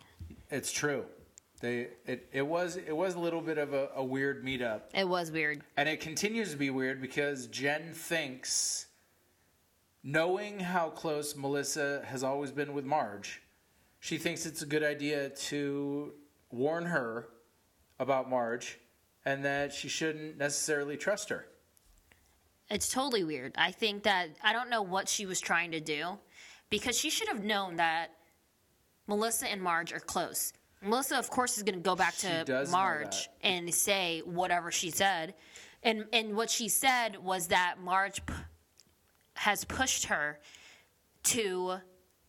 [0.50, 1.06] It's true.
[1.62, 4.82] They it, it was it was a little bit of a, a weird meetup.
[4.94, 5.62] It was weird.
[5.78, 8.88] And it continues to be weird because Jen thinks
[10.04, 13.42] knowing how close Melissa has always been with Marge,
[14.00, 16.14] she thinks it's a good idea to
[16.50, 17.28] warn her
[18.00, 18.80] about Marge
[19.26, 21.46] and that she shouldn't necessarily trust her.
[22.72, 23.54] It's totally weird.
[23.56, 26.18] I think that I don't know what she was trying to do
[26.72, 28.16] because she should have known that
[29.08, 30.54] Melissa and Marge are close.
[30.84, 33.48] Melissa, of course, is going to go back She to does know Marge that.
[33.48, 35.36] and say whatever she said,
[35.84, 38.34] and and what she said was that Marge p-
[39.36, 40.40] has pushed her
[41.24, 41.76] to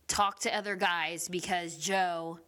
[0.07, 2.39] talk to other guys because Joe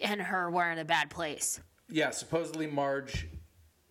[0.00, 1.60] and her were in a bad place.
[1.88, 3.26] Yeah, supposedly Marge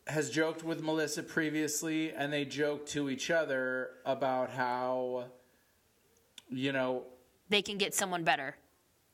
[0.07, 5.25] has joked with Melissa previously, and they joked to each other about how,
[6.49, 7.03] you know,
[7.49, 8.55] They can get someone better.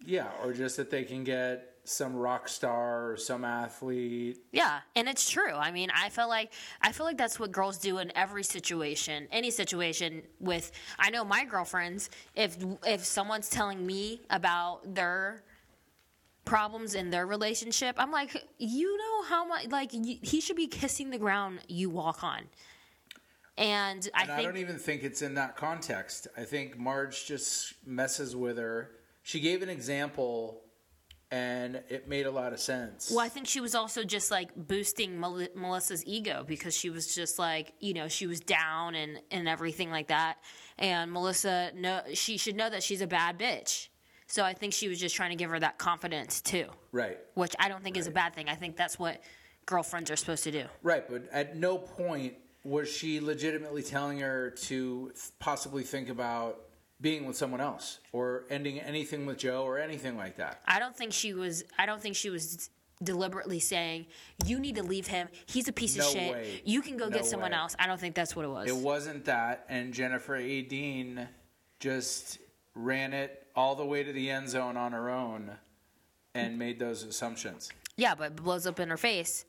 [0.05, 4.39] yeah, or just that they can get some rock star or some athlete.
[4.51, 5.53] Yeah, and it's true.
[5.53, 9.27] I mean, I feel like I feel like that's what girls do in every situation,
[9.31, 15.43] any situation with I know my girlfriends, if if someone's telling me about their
[16.45, 20.67] problems in their relationship, I'm like, you know how much like y he should be
[20.67, 22.43] kissing the ground you walk on.
[23.57, 26.27] And I And I, think don't even think it's in that context.
[26.37, 28.91] I think Marge just messes with her.
[29.21, 30.62] She gave an example,
[31.33, 33.09] and it made a lot of sense.
[33.09, 37.15] Well, I think she was also just like boosting Mel- Melissa's ego because she was
[37.15, 40.35] just like, you know, she was down and, and everything like that.
[40.77, 43.87] And Melissa, no, she should know that she's a bad bitch.
[44.27, 47.17] So I think she was just trying to give her that confidence too, Right.
[47.33, 48.47] which I don't think is a bad thing.
[48.47, 49.19] I think that's what
[49.65, 50.65] girlfriends are supposed to do.
[50.83, 56.59] Right, but at no point was she legitimately telling her to possibly think about
[57.03, 60.61] being with someone else or ending anything with Joe or anything like that.
[60.65, 61.63] I don't think she was.
[61.77, 62.71] I don't think she was
[63.03, 64.05] deliberately saying
[64.45, 65.27] you need to leave him.
[65.45, 66.31] He's a piece No of shit.
[66.31, 66.61] way.
[66.65, 67.57] You can go No get someone way.
[67.57, 67.75] else.
[67.77, 68.67] I don't think that's what it was.
[68.69, 71.27] It wasn't that, and Jennifer Aydin
[71.79, 72.39] just
[72.73, 75.51] ran it all the way to the end zone on her own
[76.33, 77.69] and made those assumptions.
[77.97, 79.45] yeah, but it blows up in her face.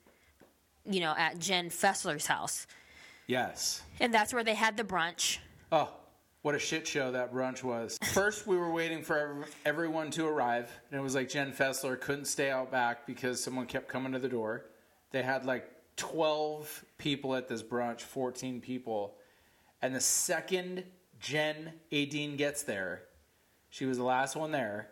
[0.86, 2.66] You know, at Jen Fessler's house.
[3.26, 3.80] Yes.
[4.00, 5.38] And that's where they had the brunch.
[5.72, 5.88] Oh,
[6.44, 7.98] what a shit show that brunch was.
[8.12, 12.26] First, we were waiting for everyone to arrive, and it was like Jen Fessler couldn't
[12.26, 14.66] stay out back because someone kept coming to the door.
[15.10, 19.14] They had like 12 people at this brunch, 14 people.
[19.80, 20.84] And the second
[21.18, 23.04] Jen Aydin gets there,
[23.70, 24.90] she was the last one there.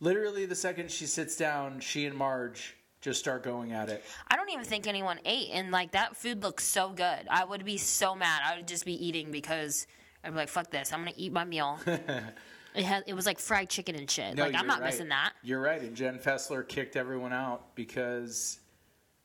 [0.00, 4.02] Literally, the second she sits down, she and Marge just start going at it.
[4.26, 7.28] I don't even think anyone ate, and like that food looks so good.
[7.30, 8.42] I would be so mad.
[8.44, 9.86] I would just be eating because
[10.24, 10.92] I'd be like, "Fuck this!
[10.92, 14.36] I'm gonna eat my meal." it had it was like fried chicken and shit.
[14.36, 14.86] No, like I'm not right.
[14.86, 15.32] missing that.
[15.42, 15.80] You're right.
[15.80, 18.60] And Jen Fessler kicked everyone out because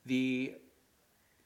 [0.06, 0.56] the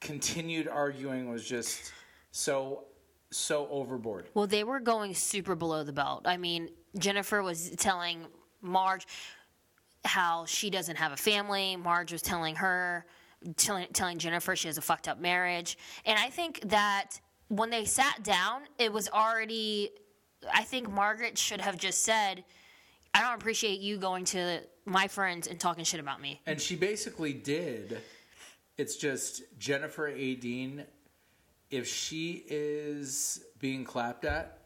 [0.00, 1.92] continued arguing was just
[2.30, 2.84] so
[3.30, 4.28] so overboard.
[4.34, 6.26] Well, they were going super below the belt.
[6.26, 8.26] I mean, Jennifer was telling
[8.60, 9.06] Marge
[10.04, 11.76] how she doesn't have a family.
[11.76, 13.06] Marge was telling her,
[13.56, 15.78] telling, telling Jennifer she has a fucked up marriage.
[16.04, 17.20] And I think that
[17.52, 19.90] when they sat down, it was already.
[20.52, 22.42] I think Margaret should have just said,
[23.14, 26.40] I don't appreciate you going to my friends and talking shit about me.
[26.46, 28.00] And she basically did.
[28.78, 30.84] It's just Jennifer Aydin.
[31.70, 34.58] If she is being clapped at,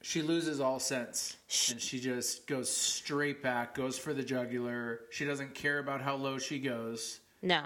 [0.00, 1.36] she loses all sense.
[1.70, 5.00] And she just goes straight back, goes for the jugular.
[5.10, 7.20] She doesn't care about how low she goes.
[7.42, 7.64] No.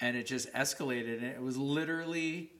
[0.00, 1.18] And it just escalated.
[1.18, 2.50] And it was literally,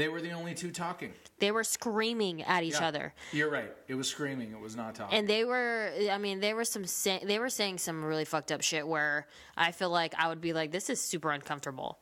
[0.00, 1.12] they were the only two talking.
[1.38, 2.88] They were screaming at each Yeah.
[2.88, 3.14] other.
[3.32, 3.72] You're right.
[3.88, 4.52] It was screaming.
[4.52, 5.18] It was not talking.
[5.18, 8.50] and they were i mean they were some say, they were saying some really fucked
[8.52, 12.00] up shit where i feel like i would be like this is super uncomfortable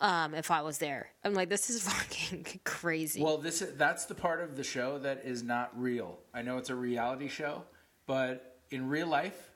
[0.00, 4.04] um, if i was there i'm like this is fucking crazy well, this is, that's
[4.06, 6.18] the part of the show that is not real.
[6.34, 7.62] I know it's a reality show,
[8.06, 9.50] but in real life,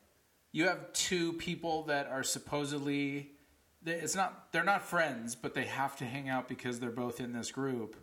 [0.52, 3.32] you have two people that are supposedly
[3.88, 7.32] it's not they're not friends, but they have to hang out because they're both in
[7.32, 7.96] this group.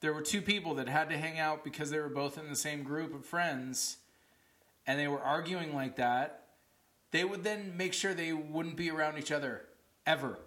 [0.00, 2.56] There were two people that had to hang out because they were both in the
[2.56, 3.98] same group of friends
[4.86, 6.44] and they were arguing like that.
[7.10, 9.62] They would then make sure they wouldn't be around each other
[10.06, 10.38] ever.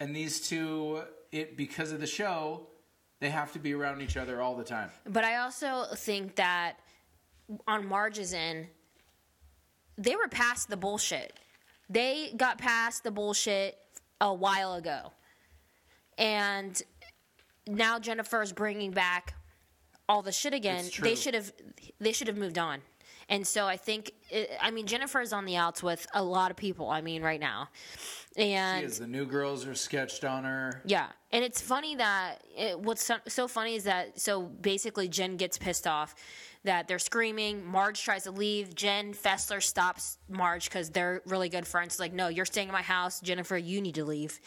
[0.00, 1.02] And these two
[1.32, 2.66] it because of the show,
[3.20, 4.90] they have to be around each other all the time.
[5.04, 6.78] But I also think that
[7.66, 8.68] on Marge's end,
[9.96, 11.32] they were past the bullshit.
[11.90, 13.78] They got past the bullshit
[14.20, 15.12] a while ago.
[16.16, 16.80] And
[17.66, 19.34] now Jennifer's bringing back
[20.08, 20.84] all the shit again.
[21.00, 21.52] They should have
[22.00, 22.80] they should have moved on.
[23.30, 26.50] And so I think eh, I mean Jennifer is on the outs with a lot
[26.50, 26.90] of people.
[26.90, 27.68] I mean right now.
[28.36, 30.80] And Because the new girls are sketched on her.
[30.86, 35.36] yeah, and it's funny that it, what's so, so funny is that so basically Jen
[35.36, 36.14] gets pissed off
[36.64, 37.64] that they're screaming.
[37.64, 38.74] Marge tries to leave.
[38.74, 41.94] Jen Fessler stops Marge because they're really good friends.
[41.94, 43.56] She's like, no, you're staying in my house, Jennifer.
[43.56, 44.40] You need to leave.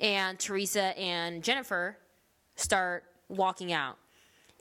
[0.00, 1.98] And Teresa and Jennifer
[2.54, 3.98] start walking out.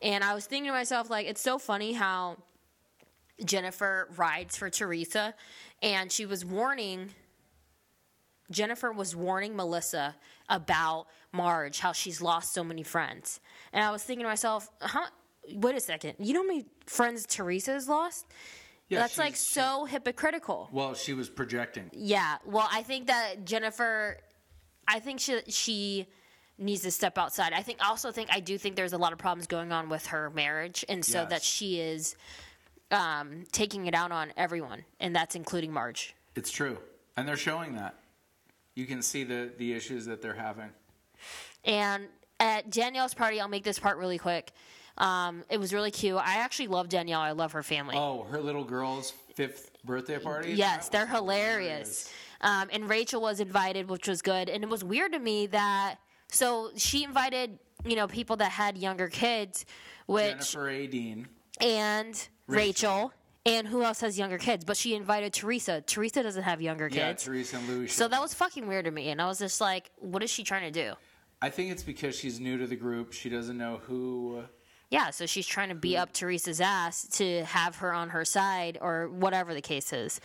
[0.01, 2.37] And I was thinking to myself, like, it's so funny how
[3.43, 5.33] Jennifer rides for Teresa,
[5.81, 7.11] and she was warning
[8.51, 10.15] Jennifer was warning Melissa
[10.47, 13.39] about Marge, how she's lost so many friends.
[13.73, 15.07] And I was thinking to myself, huh?
[15.53, 16.15] Wait a second.
[16.19, 18.25] You know how many friends Teresa's lost?
[18.89, 20.69] Yeah, That's she's- like so hypocritical.
[20.71, 21.89] Well, she was projecting.
[21.91, 22.37] Yeah.
[22.45, 24.17] Well, I think that Jennifer,
[24.87, 26.07] I think she she
[26.57, 27.51] needs to step outside.
[27.53, 30.05] I think also think I do think there's a lot of problems going on with
[30.07, 31.29] her marriage, and so Yes.
[31.31, 32.15] that she is
[32.91, 36.15] um, taking it out on everyone, and that's including Marge.
[36.35, 36.77] It's true,
[37.17, 37.95] and they're showing that.
[38.75, 40.69] You can see the the issues that they're having.
[41.63, 42.07] And
[42.39, 44.51] at Danielle's party, I'll make this part really quick.
[44.97, 46.15] Um, it was really cute.
[46.17, 47.21] I actually love Danielle.
[47.21, 47.95] I love her family.
[47.97, 50.53] Oh, her little girl's fifth birthday party.
[50.53, 52.13] yes, they're was hilarious.
[52.41, 54.49] Um, and Rachel was invited, which was good.
[54.49, 55.95] And it was weird to me that
[56.29, 59.65] so she invited you know people that had younger kids,
[60.05, 61.25] which Jennifer Aydin.
[61.61, 63.11] and Rachel.
[63.47, 64.65] And who else has younger kids?
[64.65, 65.79] But she invited Teresa.
[65.81, 66.97] Teresa doesn't have younger kids.
[67.23, 67.31] Yeah.
[67.31, 67.87] Teresa and Louis.
[67.89, 69.09] so that was fucking weird to me.
[69.09, 70.95] And I was just like, what is she trying to do?
[71.43, 73.13] I think it's because she's new to the group.
[73.13, 74.45] She doesn't know who.
[74.89, 78.77] Yeah, so she's trying to beat up Teresa's ass to have her on her side
[78.81, 80.21] or whatever the case is.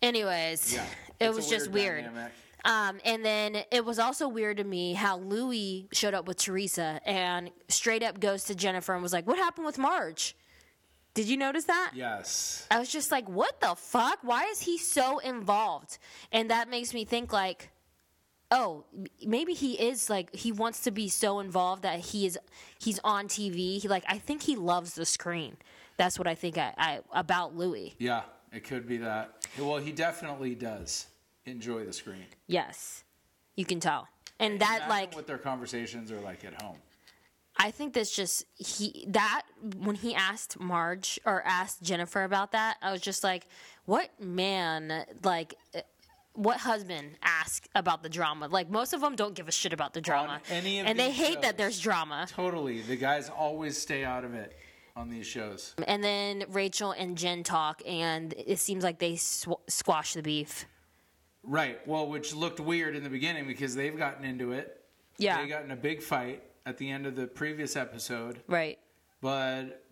[0.00, 0.84] Anyways, Yeah,
[1.20, 2.04] it was just weird.
[2.04, 2.32] dynamic.
[2.64, 7.00] Um, and then it was also weird to me how Louis showed up with Teresa
[7.04, 10.36] and straight up goes to Jennifer and was like, What happened with Marge?
[11.14, 11.90] Did you notice that?
[11.94, 12.66] Yes.
[12.70, 14.18] I was just like, What the fuck?
[14.22, 15.98] Why is he so involved?
[16.30, 17.70] And that makes me think, like,
[18.52, 18.84] oh,
[19.24, 22.38] maybe he is like he wants to be so involved that he is
[22.78, 23.80] he's on TV.
[23.80, 25.56] He like I think he loves the screen.
[25.96, 27.94] That's what I think I, I about Louis.
[27.98, 29.46] Yeah, it could be that.
[29.58, 31.06] Well, he definitely does
[31.46, 32.26] enjoy the screen.
[32.46, 33.04] Yes,
[33.56, 34.08] you can tell.
[34.38, 36.76] And that Imagine like what their conversations are like at home.
[37.56, 39.42] I think that's just he that
[39.76, 43.46] when he asked Marge or asked Jennifer about that, I was just like,
[43.84, 45.54] what man like.
[46.34, 48.48] What husband ask about the drama?
[48.48, 51.58] Like most of them don't give a shit about the drama, and they hate that
[51.58, 52.26] there's drama.
[52.30, 52.80] Totally.
[52.80, 54.56] The guys always stay out of it
[54.96, 55.74] on these shows.
[55.86, 60.66] And then Rachel and Jen talk, and it seems like they sw- squash the beef.
[61.42, 61.86] Right.
[61.88, 64.84] Well, which looked weird in the beginning because they've gotten into it.
[65.18, 65.42] Yeah.
[65.42, 68.78] They got in a big fight at the end of the previous episode, Right.
[69.20, 69.82] but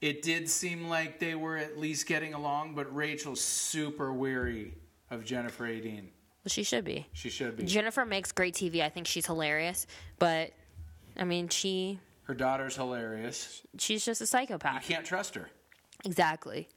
[0.00, 2.74] it did seem like they were at least getting along.
[2.74, 4.74] But Rachel's super weary
[5.10, 6.02] of Jennifer Aydin.
[6.44, 7.06] Well, she should be.
[7.12, 7.64] She should be.
[7.64, 8.82] Jennifer makes great TV.
[8.82, 9.86] I think she's hilarious,
[10.18, 10.52] but
[11.16, 13.62] I mean, she Her daughter's hilarious.
[13.78, 14.88] she's just a psychopath.
[14.88, 15.50] You can't trust her.
[16.04, 16.68] Exactly.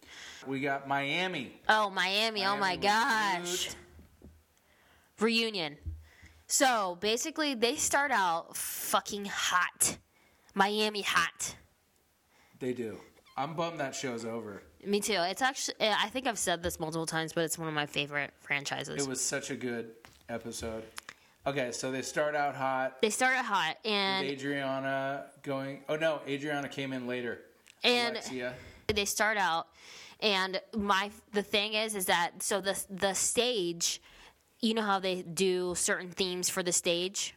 [0.48, 1.54] We got Miami.
[1.70, 2.44] Oh, Miami.
[2.46, 3.68] oh my gosh.
[3.68, 3.76] good.
[5.20, 5.78] Reunion.
[6.48, 9.98] So basically, they start out fucking hot.
[10.56, 11.56] Miami hot.
[12.60, 12.98] They do.
[13.38, 14.64] I'm bummed that show's over.
[14.86, 15.14] Me too.
[15.18, 17.86] It's actually, eh, I think I've said this multiple times, but it's one of my
[17.86, 19.02] favorite franchises.
[19.04, 19.92] It was such a good
[20.30, 20.84] episode.
[21.46, 23.02] Okay, so they start out hot.
[23.02, 25.82] they started hot, and Adriana going.
[25.90, 27.42] Oh no, Adriana came in later.
[27.84, 28.54] and Alexia.
[28.88, 29.68] they start out
[30.20, 34.02] and my the thing is is that so the the stage
[34.60, 37.34] you know how they do certain themes for the stage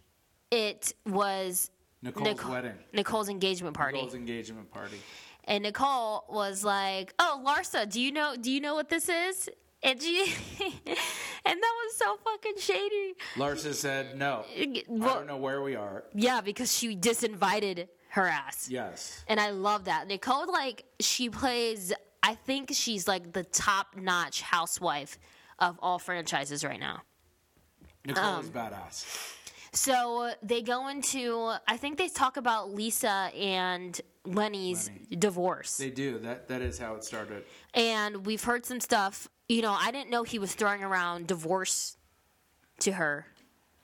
[0.50, 1.70] it was
[2.02, 2.74] Nicole's Nicole- wedding.
[2.92, 4.98] Nicole's engagement party Nicole's engagement party.
[5.46, 9.48] And Nicole was like oh Larsa do you know do you know what this is
[9.82, 10.20] and she
[10.86, 10.96] and
[11.62, 16.40] that was so fucking shady Larsa said, "No, I don't know where we are." yeah
[16.40, 20.06] because she disinvited her ass Yes, and I love that.
[20.06, 25.18] Nicole, like, she plays I think she's like the top notch housewife
[25.58, 27.02] of all franchises right now.
[28.06, 29.04] Nicole Um, is badass.
[29.74, 35.16] So they go into, I think they talk about Lisa and Lenny's Lenny.
[35.16, 35.76] divorce.
[35.76, 36.18] They do.
[36.20, 37.44] That that is how it started.
[37.74, 39.28] and we've heard some stuff.
[39.48, 41.96] You know, I didn't know he was throwing around divorce
[42.80, 43.26] to her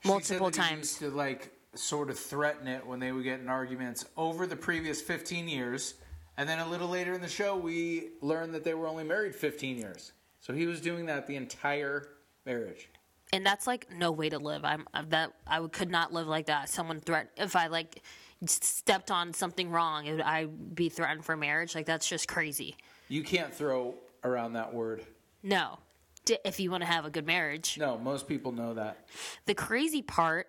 [0.03, 0.79] multiple he times.
[0.79, 4.55] used to like sort of threaten it when they would get in arguments over the
[4.55, 5.93] previous 15 years,
[6.37, 9.35] and then a little later in the show we learned that they were only married
[9.35, 10.13] 15 years.
[10.39, 12.07] So he was doing that the entire
[12.45, 12.89] marriage.
[13.33, 14.63] And that's like no way to live.
[14.65, 16.69] I'm I'm- that I could not live like that.
[16.69, 18.01] Someone threat if I like
[18.45, 21.75] stepped on something wrong, it would, I'd be threatened for marriage.
[21.75, 22.75] Like that's just crazy.
[23.07, 25.03] You can't throw around that word.
[25.43, 25.79] No,
[26.25, 27.77] D- if you want to have a good marriage.
[27.77, 29.07] No, most people know that.
[29.45, 30.47] The crazy part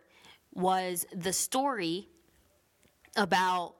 [0.54, 2.08] was the story
[3.16, 3.74] about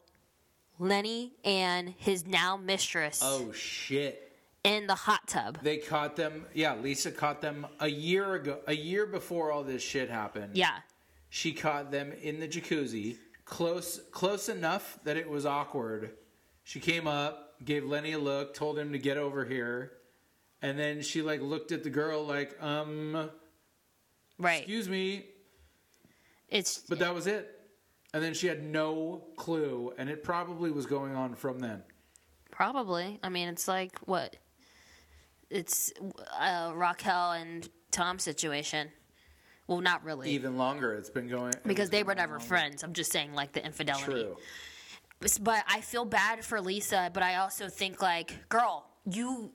[0.79, 4.32] Lenny and his now mistress Oh shit.
[4.65, 5.59] In the hot tub.
[5.63, 6.47] They caught them.
[6.55, 10.57] Yeah, Lisa caught them a year ago, a year before all this shit happened.
[10.57, 10.79] Yeah.
[11.31, 16.13] She caught them in the jacuzzi, close close enough that it was awkward.
[16.65, 19.93] She came up, gave Lenny a look, told him to get over here,
[20.61, 23.31] and then she like looked at the girl like, um,
[24.39, 24.59] Right.
[24.61, 25.27] excuse me,
[26.49, 27.59] It's but that was it.
[28.15, 31.83] And then she had no clue, and it probably was going on from then.
[32.51, 33.19] Probably.
[33.23, 34.37] I mean, it's like what?
[35.53, 35.93] It's
[36.41, 38.89] uh, Raquel and Tom situation.
[39.69, 42.45] Well, not really, Even longer, it's been going because they were never longer.
[42.47, 42.83] friends.
[42.83, 44.05] I'm just saying, like the infidelity.
[44.05, 44.37] True.
[45.41, 47.11] But I feel bad for Lisa.
[47.15, 49.53] But I also think, like, girl, you.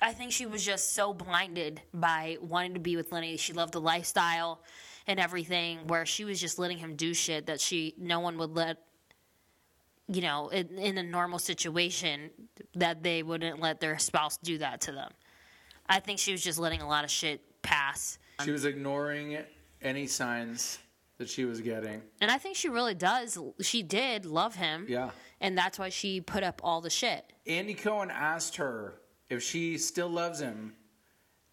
[0.00, 3.36] I think she was just so blinded by wanting to be with Lenny.
[3.36, 4.62] She loved the lifestyle
[5.06, 8.54] and everything, where she was just letting him do shit that she no one would
[8.54, 8.76] let.
[10.10, 12.30] You know, in, in a normal situation,
[12.74, 15.10] that they wouldn't let their spouse do that to them.
[15.86, 18.18] I think she was just letting a lot of shit pass.
[18.44, 19.38] She was ignoring
[19.82, 20.78] any signs
[21.18, 22.02] that she was getting.
[22.20, 23.38] And I think she really does.
[23.60, 24.86] She did love him.
[24.88, 25.10] Yeah.
[25.40, 27.32] And that's why she put up all the shit.
[27.46, 28.94] Andy Cohen asked her
[29.28, 30.74] if she still loves him,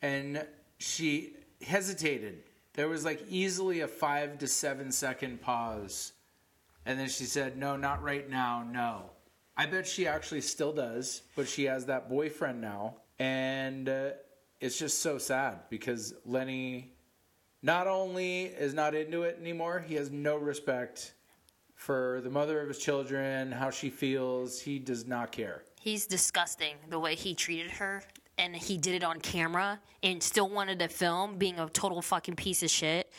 [0.02, 0.46] and
[0.78, 2.44] she hesitated.
[2.74, 6.14] There was like easily a five to seven second pause.
[6.86, 9.12] And then she said, No, not right now, no.
[9.58, 12.98] I bet she actually still does, but she has that boyfriend now.
[13.20, 14.10] And uh,
[14.60, 16.94] it's just so sad because Lenny
[17.64, 21.14] not only is not into it anymore, he has no respect
[21.74, 24.60] for the mother of his children, how she feels.
[24.60, 25.64] He does not care.
[25.80, 28.04] He's disgusting the way he treated her.
[28.38, 32.36] And he did it on camera and still wanted to film being a total fucking
[32.36, 33.10] piece of shit.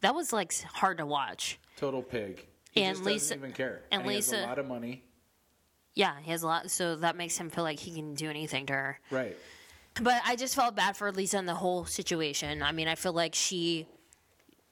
[0.00, 1.58] That was like hard to watch.
[1.76, 2.46] Total pig.
[2.78, 3.82] He And Lisa- doesn't even care.
[3.90, 5.04] and he has Lisa- a lot of money.
[5.94, 6.70] Yeah, he has a lot.
[6.70, 9.00] So that makes him feel like he can do anything to her.
[9.10, 9.36] Right.
[10.00, 12.62] But I just felt bad for Lisa in the whole situation.
[12.62, 13.86] I mean, I feel like she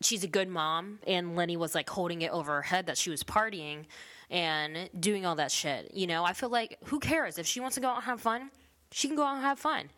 [0.03, 3.09] she's a good mom and Lenny was like holding it over her head that she
[3.09, 3.87] was partying
[4.31, 5.91] and doing all that shit.
[5.95, 8.21] You know, I feel like who cares if she wants to go out and have
[8.21, 8.51] fun?
[8.93, 9.89] She can go out and have fun.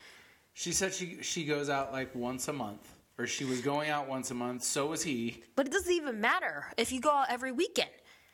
[0.55, 4.09] She said she she goes out like once a month, or she was going out
[4.09, 4.63] once a month.
[4.63, 5.43] So was he.
[5.57, 7.91] But it doesn't even matter if you go out every weekend.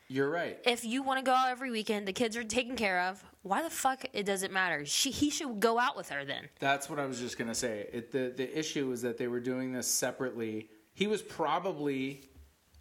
[0.07, 0.59] You're right.
[0.65, 3.23] If you want to go out every weekend, the kids are taken care of.
[3.41, 4.85] Why the fuck it doesn't matter?
[4.85, 6.47] She he should go out with her then.
[6.59, 7.87] That's what I was just gonna say.
[7.91, 10.69] It, the the issue is that they were doing this separately.
[10.93, 12.29] He was probably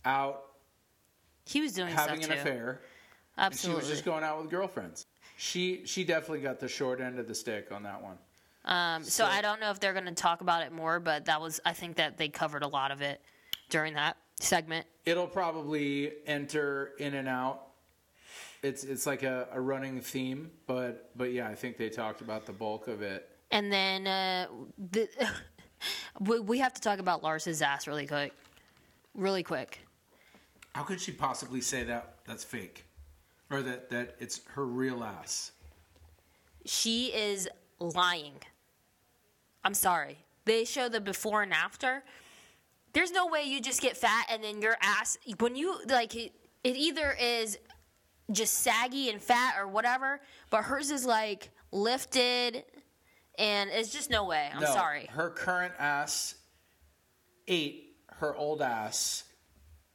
[0.04, 0.42] out
[1.46, 2.34] He was doing having an too.
[2.34, 2.82] affair,
[3.38, 5.06] and she was just going out with girlfriends.
[5.38, 8.18] She she definitely got the short end of the stick on that one.
[8.64, 11.40] Um, so, I don't know if they're going to talk about it more, but that
[11.40, 13.20] was I think that they covered a lot of it
[13.68, 14.86] during that segment.
[15.04, 17.66] It'll probably enter in and out.
[18.62, 22.46] It's it's like a, a running theme, but but yeah, I think they talked about
[22.46, 23.28] the bulk of it.
[23.50, 24.46] And then uh,
[24.90, 25.08] the,
[26.20, 28.32] we, we have to talk about Larsa's ass really quick,
[29.14, 29.80] really quick.
[30.74, 32.86] How could she possibly say that that's fake,
[33.50, 35.52] or that that it's her real ass?
[36.64, 37.46] She is
[37.78, 38.32] lying.
[39.64, 40.18] I'm sorry.
[40.44, 42.04] They show the before and after.
[42.92, 46.32] There's no way you just get fat and then your ass when you like it,
[46.62, 47.58] it either is
[48.30, 52.64] just saggy and fat or whatever, but hers is like lifted
[53.38, 54.48] and it's just no way.
[54.54, 55.06] I'm No, sorry.
[55.06, 56.36] Her current ass
[57.48, 59.24] ate her old ass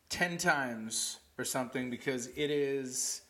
[0.09, 3.21] ten times or something because it is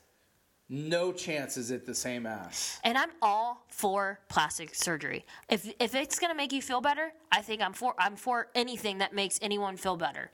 [0.69, 2.79] no chance is it the same ass.
[2.83, 5.25] And I'm all for plastic surgery.
[5.49, 8.99] If if it's gonna make you feel better, I think I'm for I'm for anything
[8.99, 10.31] that makes anyone feel better.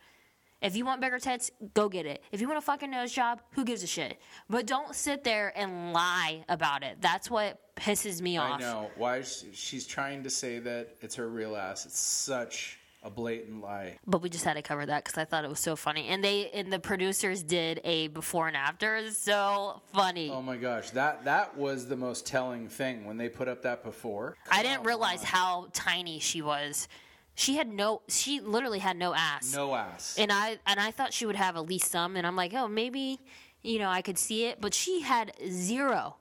[0.62, 2.24] If you want bigger tits, go get it.
[2.32, 4.20] If you want a fucking nose job, who gives a shit?
[4.50, 6.98] But don't sit there and lie about it.
[7.02, 8.60] That's what pisses me off.
[8.60, 11.86] I know why she, she's trying to say that it's her real ass.
[11.86, 13.98] It's such a blatant lie.
[14.08, 16.08] But we just had to cover that because I thought it was so funny.
[16.08, 18.96] And they and the producers did a before and after.
[18.96, 20.32] It's so funny.
[20.32, 23.84] Oh my gosh, that that was the most telling thing when they put up that
[23.84, 24.36] before.
[24.52, 26.88] I didn't realize how tiny she was.
[27.36, 28.02] She had no.
[28.08, 29.54] She literally had no ass.
[29.54, 30.16] No ass.
[30.18, 32.16] And I and I thought she would have at least some.
[32.16, 33.20] And I'm like, oh, maybe
[33.62, 34.60] you know I could see it.
[34.62, 36.16] But she had zero,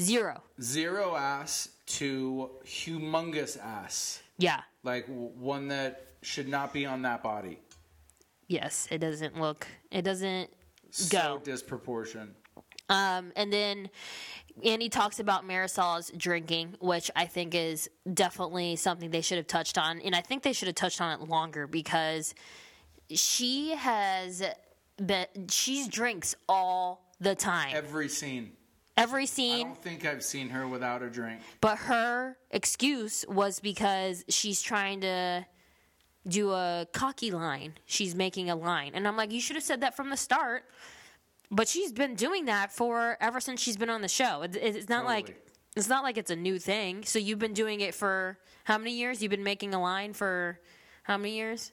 [0.00, 0.42] zero.
[0.60, 4.62] Zero ass to humongous ass, Yeah.
[4.82, 7.58] like one that should not be on that body.
[8.48, 8.88] Yes.
[8.90, 9.66] It doesn't look.
[9.92, 10.50] It doesn't
[10.90, 11.40] So go.
[11.44, 12.34] disproportion.
[12.88, 13.90] Um, and then
[14.64, 19.78] Andy talks about Marysol's drinking, which I think is definitely something they should have touched
[19.78, 20.00] on.
[20.00, 22.34] And I think they should have touched on it longer because
[23.10, 24.42] she has
[25.04, 27.70] been, she drinks all the time.
[27.74, 28.52] Every scene.
[28.96, 29.66] Every scene.
[29.66, 31.40] I don't think I've seen her without a drink.
[31.60, 35.44] But her excuse was because she's trying to
[36.26, 37.74] do a cocky line.
[37.86, 38.92] She's making a line.
[38.94, 40.64] And I'm like, you should have said that from the start.
[41.50, 44.42] But she's been doing that for ever since she's been on the show.
[44.42, 45.14] It, it's not Totally.
[45.14, 45.42] like
[45.76, 47.04] it's not like it's a new thing.
[47.04, 49.22] So you've been doing it for how many years?
[49.22, 50.58] You've been making a line for
[51.04, 51.72] how many years?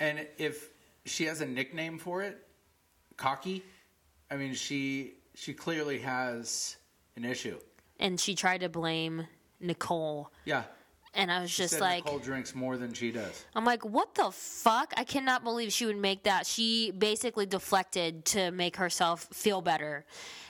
[0.00, 0.70] And if
[1.06, 2.46] she has a nickname for it,
[3.16, 3.62] cocky,
[4.30, 6.76] I mean she she clearly has
[7.16, 7.58] an issue.
[8.00, 9.26] And she tried to blame
[9.60, 10.30] Nicole.
[10.44, 10.64] Yeah.
[11.14, 13.44] And I was just like Nicole drinks more than she does.
[13.54, 14.92] I'm like, what the fuck?
[14.96, 16.46] I cannot believe she would make that.
[16.46, 20.04] She basically deflected to make herself feel better.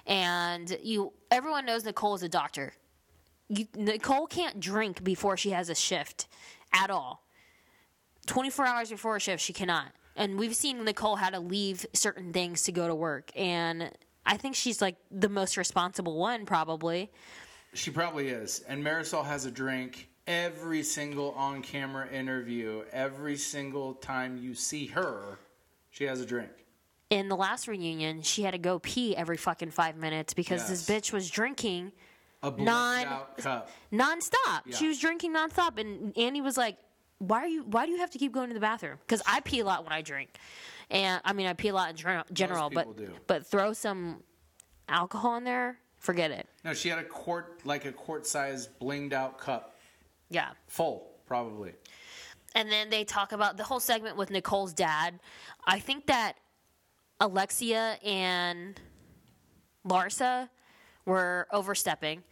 [0.07, 2.73] And you, everyone knows Nicole is a doctor.
[3.49, 6.29] You, Nicole can't drink before she has a shift
[6.73, 7.23] at all.
[8.27, 9.93] 24 hours before a shift, she cannot.
[10.17, 13.31] And we've seen Nicole how to leave certain things to go to work.
[13.37, 13.91] And
[14.25, 17.11] I think she's like the most responsible one, probably.
[17.75, 18.65] She probably is.
[18.69, 22.83] And Marysol has a drink every single on camera interview.
[22.93, 25.39] Every single time you see her,
[25.91, 26.51] she has a drink.
[27.11, 30.89] in the last reunion, she had to go pee every fucking five minutes because this
[30.89, 31.93] bitch was drinking
[32.43, 33.05] A Non-
[33.39, 33.69] cup.
[33.93, 34.63] nonstop.
[34.67, 34.77] Yeah.
[34.77, 36.77] She was drinking nonstop, and Andy was like,
[37.19, 37.63] "Why are you?
[37.65, 38.99] Why do you have to keep going to the bathroom?
[39.07, 40.31] Because I pee a lot when I drink,
[40.91, 43.13] and I mean I pee a lot in gen- general, but do.
[43.27, 44.23] but throw some
[44.89, 46.49] alcohol in there, forget it.
[46.65, 49.74] No, she had a quart, like a quart size blinged out cup.
[50.31, 51.73] Yeah." Full, probably.
[52.55, 55.19] And then they talk about the whole segment with Nicole's dad.
[55.67, 56.35] I think that
[57.21, 58.81] Alexia and
[59.87, 60.49] Larsa
[61.05, 62.23] were overstepping.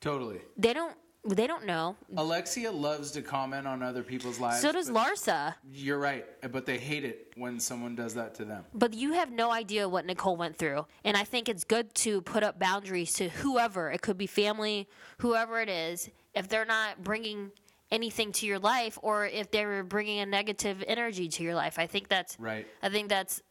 [0.00, 0.40] Totally.
[0.56, 0.96] They don't.
[1.22, 1.96] They don't know.
[2.16, 4.62] Alexia loves to comment on other people's lives.
[4.62, 5.54] So does Larsa.
[5.70, 8.64] You're right, but they hate it when someone does that to them.
[8.72, 10.86] But you have no idea what Nicole went through.
[11.04, 13.90] And I think it's good to put up boundaries to whoever.
[13.90, 14.88] It could be family,
[15.18, 16.08] whoever it is.
[16.34, 17.52] If they're not bringing
[17.90, 21.78] anything to your life or if they're bringing a negative energy to your life.
[21.78, 22.66] I think that's Right.
[22.82, 23.42] I think that's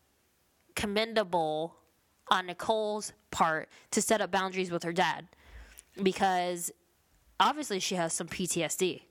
[0.76, 1.76] commendable
[2.30, 5.28] on Nicole's part to set up boundaries with her dad
[6.02, 6.72] because
[7.40, 9.02] obviously she has some PTSD.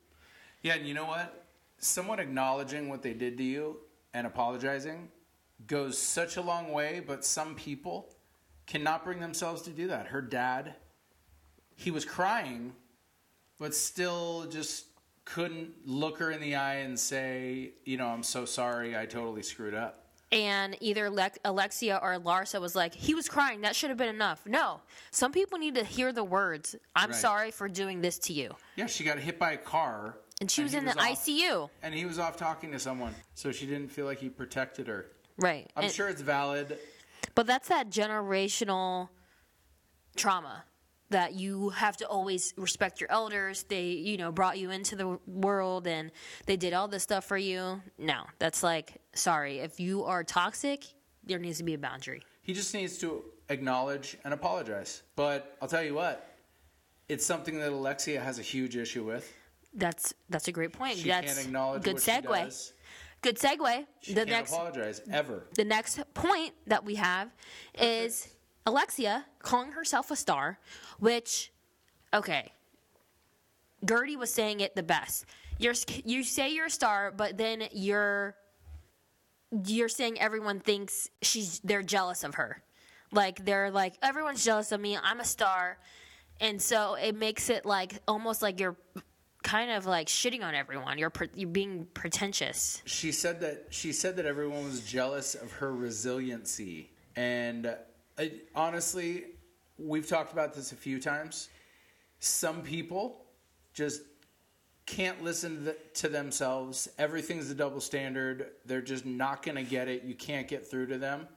[0.63, 1.47] Yeah, and you know what?
[1.79, 3.77] Someone acknowledging what they did to you
[4.15, 5.09] and apologizing
[5.67, 8.15] goes such a long way, but some people
[8.67, 10.07] cannot bring themselves to do that.
[10.07, 10.75] Her dad,
[11.77, 12.73] he was crying,
[13.59, 14.87] but still just
[15.25, 19.43] couldn't look her in the eye and say, you know, I'm so sorry, I totally
[19.43, 20.05] screwed up.
[20.31, 23.63] and either Le- Alexia or Larsa was like, he was crying.
[23.63, 24.45] That should have been enough.
[24.45, 26.77] No, some people need to hear the words.
[26.95, 27.19] I'm Right.
[27.19, 28.55] sorry for doing this to you.
[28.77, 30.19] Yeah, she got hit by a car.
[30.43, 31.71] And she was in the off- ICU.
[31.83, 35.07] And he was off talking to someone, so she didn't feel like he protected her.
[35.39, 35.71] Right.
[35.75, 36.79] I'm And- sure it's valid.
[37.35, 39.09] But that's that generational
[40.15, 40.65] trauma
[41.11, 43.65] that you have to always respect your elders.
[43.69, 46.11] They, you know, brought you into the world and
[46.47, 47.81] they did all this stuff for you.
[47.99, 50.85] No, that's like, sorry, if you are toxic,
[51.25, 52.23] there needs to be a boundary.
[52.43, 55.03] He just needs to acknowledge and apologize.
[55.17, 56.35] But I'll tell you what,
[57.09, 59.33] it's something that Alexia has a huge issue with.
[59.75, 60.97] That's that's a great point.
[60.97, 62.73] She that's can't acknowledge good what segue.
[63.21, 63.87] Good segue.
[64.01, 65.47] She the can't next apologize ever.
[65.55, 67.31] the next point that we have
[67.79, 68.29] is
[68.69, 70.59] Alexia calling herself a star,
[70.99, 71.51] which,
[72.13, 72.53] okay,
[73.87, 75.25] Guerdy was saying it the best.
[75.59, 75.73] You're
[76.05, 78.37] you say you're a star, but then you're
[79.65, 82.63] you're saying everyone thinks she's they're jealous of her.
[83.11, 84.99] Like they're like everyone's jealous of me.
[85.03, 85.79] I'm a star,
[86.39, 88.77] and so it makes it like almost like you're
[89.43, 90.99] kind of like shitting on everyone.
[90.99, 92.83] You're pre- you're being pretentious.
[92.85, 97.75] She said that she said that everyone was jealous of her resiliency, and
[98.19, 99.25] I, honestly,
[99.79, 101.49] we've talked about this a few times.
[102.21, 103.25] Some people
[103.75, 104.03] just
[104.87, 106.89] can't listen to, the, to themselves.
[106.99, 108.53] Everything's a double standard.
[108.65, 110.03] They're just not going to get it.
[110.03, 111.29] You can't get through to them.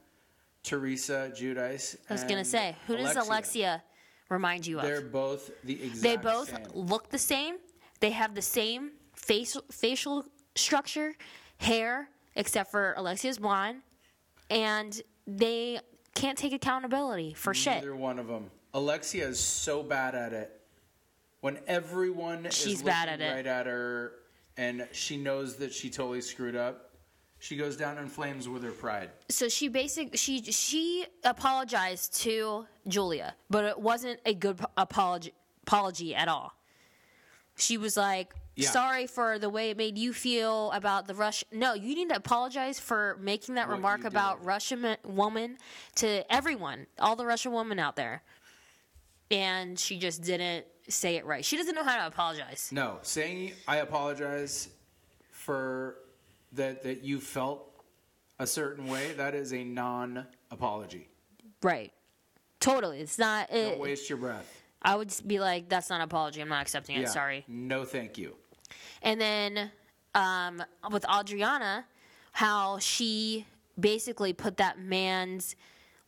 [0.62, 1.96] Teresa Giudice.
[2.08, 3.82] I was gonna say, who does Alexia
[4.28, 4.84] remind you of?
[4.84, 6.66] They're both the exact they both same.
[6.74, 7.56] look the same.
[8.00, 10.24] They have the same facial facial
[10.54, 11.14] structure,
[11.58, 13.82] hair, except for Alexia's blonde,
[14.50, 15.80] and they
[16.14, 17.76] can't take accountability for shit.
[17.76, 18.50] Neither one of them.
[18.74, 20.60] Alexia is so bad at it.
[21.40, 23.34] When everyone She's is bad looking at it.
[23.34, 24.12] right at her,
[24.56, 26.90] and she knows that she totally screwed up,
[27.38, 29.10] she goes down in flames with her pride.
[29.28, 35.32] So she basic she she apologized to Julia, but it wasn't a good apology
[35.66, 36.54] apology at all.
[37.56, 38.70] She was like, Yeah.
[38.70, 42.16] "Sorry for the way it made you feel about the Russian." No, you need to
[42.16, 44.44] apologize for making that What remark about.
[44.44, 45.58] Russian ma- woman
[45.96, 48.22] to everyone, all the Russian women out there.
[49.30, 51.44] And she just didn't say it right.
[51.44, 52.68] She doesn't know how to apologize.
[52.70, 54.68] No, saying I apologize
[55.30, 55.96] for
[56.52, 57.68] that that you felt
[58.38, 61.08] a certain way, that is a non-apology.
[61.62, 61.92] Right.
[62.60, 63.00] Totally.
[63.00, 63.50] It's not.
[63.50, 64.62] Don't waste your breath.
[64.82, 66.40] I would be like, "That's not an apology.
[66.40, 67.02] I'm not accepting it.
[67.02, 67.08] Yeah.
[67.08, 68.36] Sorry." No, thank you.
[69.02, 69.70] And then
[70.14, 71.84] um, with Adriana,
[72.32, 73.46] how she
[73.78, 75.56] basically put that man's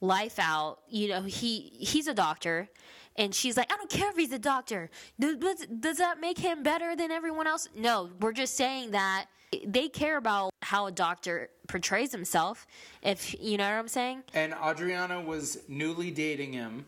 [0.01, 0.81] life out.
[0.89, 2.69] You know, he he's a doctor,
[3.17, 4.91] and she's like, I don't care if he's a doctor.
[5.19, 5.37] Does,
[5.81, 7.69] does- that make him better than everyone else?
[7.77, 9.27] No, we're just saying that
[9.67, 12.67] they care about how a doctor portrays himself.
[13.03, 14.25] If you know what I'm saying.
[14.35, 16.85] And Adriana was newly dating him.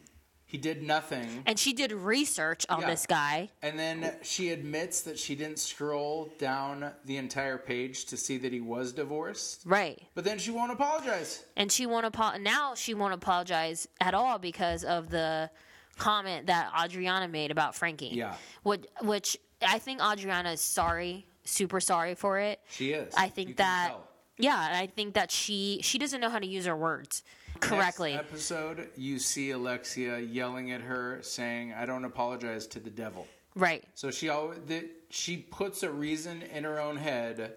[0.48, 1.42] He did nothing.
[1.44, 2.86] And she did research on Yeah.
[2.90, 3.50] this guy.
[3.62, 8.52] And then she admits that she didn't scroll down the entire page to see that
[8.52, 9.62] he was divorced.
[9.64, 10.00] Right.
[10.14, 11.44] But then she won't apologize.
[11.56, 15.50] and she won't apo- now she won't apologize at all because of the
[15.98, 18.08] comment that Adriana made about Frankie.
[18.14, 18.36] Yeah.
[18.62, 22.60] Which, which I think Adriana is sorry, super sorry for it.
[22.70, 23.12] She is.
[23.16, 23.94] I You think can that
[24.38, 27.22] yeah, I think that she she doesn't know how to use her words
[27.56, 28.14] correctly.
[28.14, 33.26] Next episode, you see Alexia yelling at her, saying, "I don't apologize to the devil."
[33.54, 33.84] Right.
[33.94, 37.54] So she always the, she puts a reason in her own head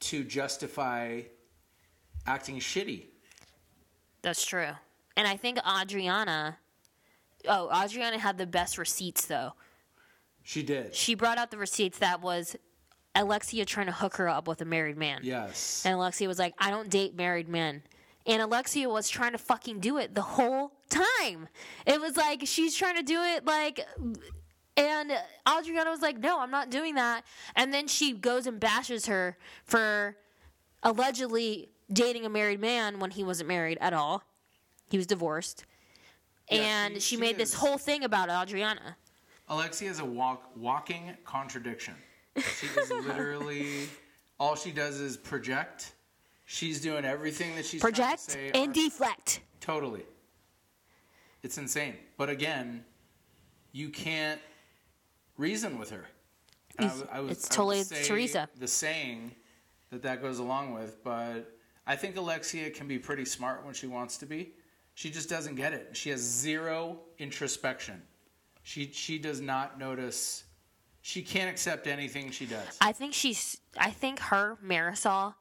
[0.00, 1.22] to justify
[2.26, 3.04] acting shitty.
[4.22, 4.70] That's true.
[5.16, 6.58] And I think Adriana
[7.48, 9.52] Oh, Adriana had the best receipts though.
[10.42, 10.94] She did.
[10.94, 12.56] She brought out the receipts that was
[13.14, 15.20] Alexia trying to hook her up with a married man.
[15.22, 15.82] Yes.
[15.84, 17.82] And Alexia was like, I don't date married men.
[18.26, 21.48] And Alexia was trying to fucking do it the whole time.
[21.86, 23.80] It was like she's trying to do it like
[24.76, 25.12] and
[25.48, 27.24] Adriana was like, "No, I'm not doing that."
[27.56, 30.16] And then she goes and bashes her for
[30.82, 34.22] allegedly dating a married man when he wasn't married at all.
[34.90, 35.64] He was divorced.
[36.50, 38.96] Yeah, and she- she, she made this whole thing about Adriana.
[39.48, 41.94] Alexia is a walk, walking contradiction.
[42.36, 43.88] She is literally
[44.38, 45.92] all she does is project.
[46.52, 49.40] She's doing everything that she's Project say and deflect.
[49.60, 50.02] Totally.
[51.44, 51.94] It's insane.
[52.16, 52.84] But again,
[53.70, 54.40] you can't
[55.36, 56.06] reason with her.
[56.76, 58.48] I I was- it's totally Teresa.
[58.56, 59.36] The saying
[59.90, 63.86] that that goes along with, but I think Alexia can be pretty smart when she
[63.86, 64.54] wants to be.
[64.94, 65.96] She just doesn't get it.
[65.96, 68.02] She has zero introspection.
[68.64, 70.42] She she does not notice.
[71.02, 72.76] She can't accept anything she does.
[72.80, 73.60] I think she's.
[73.78, 75.36] I think her, Marysol,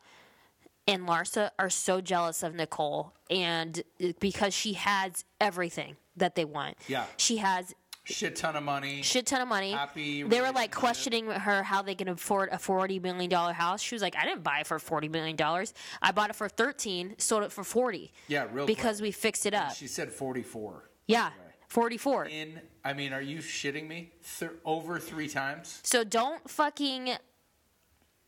[0.89, 6.45] and Larsa are so jealous of Nicole, and uh, because she has everything that they
[6.45, 6.77] want.
[6.87, 7.05] Yeah.
[7.17, 7.73] she has
[8.05, 9.03] Shit ton of money.
[9.03, 9.71] shit ton of money.
[9.71, 13.81] Happy they were like questioning her how they can afford a forty million dollar house.
[13.83, 15.75] She was like, "I didn't buy it for forty million dollars.
[16.01, 18.11] I bought it for thirteen, sold it for forty.
[18.27, 19.75] Yeah, real because we fixed it up.
[19.75, 20.89] She said forty four.
[21.05, 21.29] yeah,
[21.67, 22.25] forty four.
[22.25, 24.11] in I mean, are you shitting me?
[24.39, 25.79] Th- over three times?
[25.83, 27.11] So don't fucking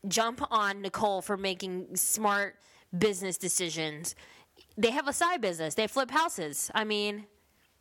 [0.08, 2.56] jump on Nicole for making smart
[2.98, 4.14] business decisions.
[4.76, 5.74] They have a side business.
[5.74, 6.70] They flip houses.
[6.74, 7.26] I mean,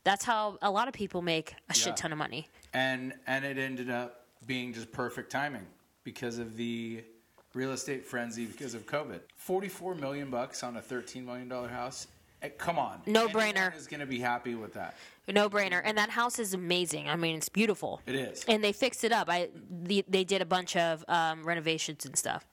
[0.04, 1.74] that's how a lot of people make a Yeah.
[1.74, 2.48] shit ton of money.
[2.74, 5.68] And and it ended up being just perfect timing
[6.04, 7.04] because of the
[7.54, 9.22] real estate frenzy because of COVID.
[9.36, 12.08] Forty four million bucks on a thirteen million dollar house.
[12.42, 13.76] Eh, come on, No brainer.
[13.76, 14.96] is going to be happy with that.
[15.28, 15.82] No brainer.
[15.84, 17.08] And that house is amazing.
[17.08, 18.02] I mean, it's beautiful.
[18.08, 18.44] It is.
[18.48, 19.30] And they fixed it up.
[19.30, 22.46] I the, they did a bunch of um, renovations and stuff.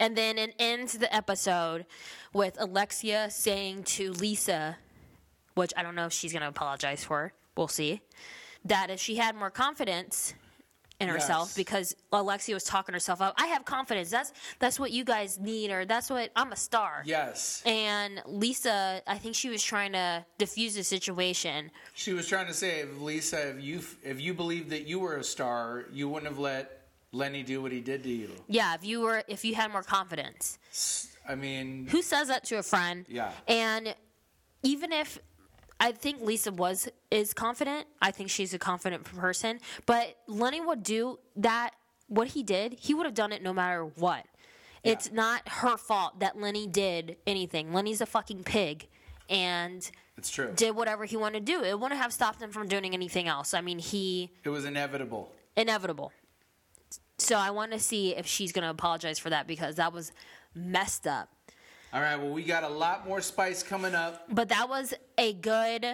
[0.00, 1.86] And then it ends the episode
[2.32, 4.76] with Alexia saying to Lisa,
[5.54, 7.32] which I don't know if she's going to apologize for.
[7.56, 8.00] We'll see.
[8.64, 10.34] That if she had more confidence
[11.00, 11.54] in herself Yes.
[11.56, 13.34] because Alexia was talking herself up.
[13.36, 14.10] I have confidence.
[14.10, 17.02] That's that's what you guys need, or that's what I'm a star.
[17.04, 17.62] Yes.
[17.66, 21.70] And Lisa, I think she was trying to diffuse the situation.
[21.94, 25.24] She was trying to say, Lisa, if you if you believed that you were a
[25.24, 26.82] star, you wouldn't have let
[27.12, 28.30] Lenny do what he did to you.
[28.48, 30.58] Yeah, if you were, if you had more confidence.
[31.28, 33.06] I mean, Who says that to a friend?
[33.08, 33.32] Yeah.
[33.48, 33.94] And
[34.62, 35.18] even if
[35.84, 39.60] I think Lisa was is confident, I think she's a confident person.
[39.84, 41.72] But Lenny would do that.
[42.06, 44.24] What he did, he would have done it no matter what.
[44.82, 47.72] It's not her fault that Lenny did anything.
[47.72, 48.88] Lenny's a fucking pig,
[49.28, 50.52] and it's true.
[50.56, 51.62] did whatever he wanted to do.
[51.64, 53.52] It wouldn't have stopped him from doing anything else.
[53.52, 55.30] I mean, he It was inevitable.
[55.56, 56.12] inevitable.
[57.18, 60.12] So I want to see if she's going to apologize for that because that was
[60.54, 61.28] messed up.
[61.94, 64.24] All right, well, we got a lot more spice coming up.
[64.28, 65.86] But that was a good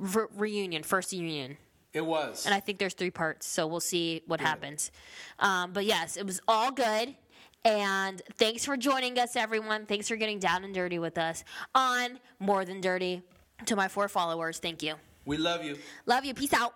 [0.00, 1.58] re- reunion, first reunion.
[1.92, 2.44] It was.
[2.44, 4.90] And I think there's three parts, so we'll see what happens.
[5.38, 7.14] Um, but yes, it was all good.
[7.64, 9.86] And thanks for joining us, everyone.
[9.86, 13.22] Thanks for getting down and dirty with us on More Than Dirty.
[13.66, 14.96] To my four followers, thank you.
[15.24, 15.78] we love you.
[16.04, 16.34] Love you.
[16.34, 16.74] Peace out.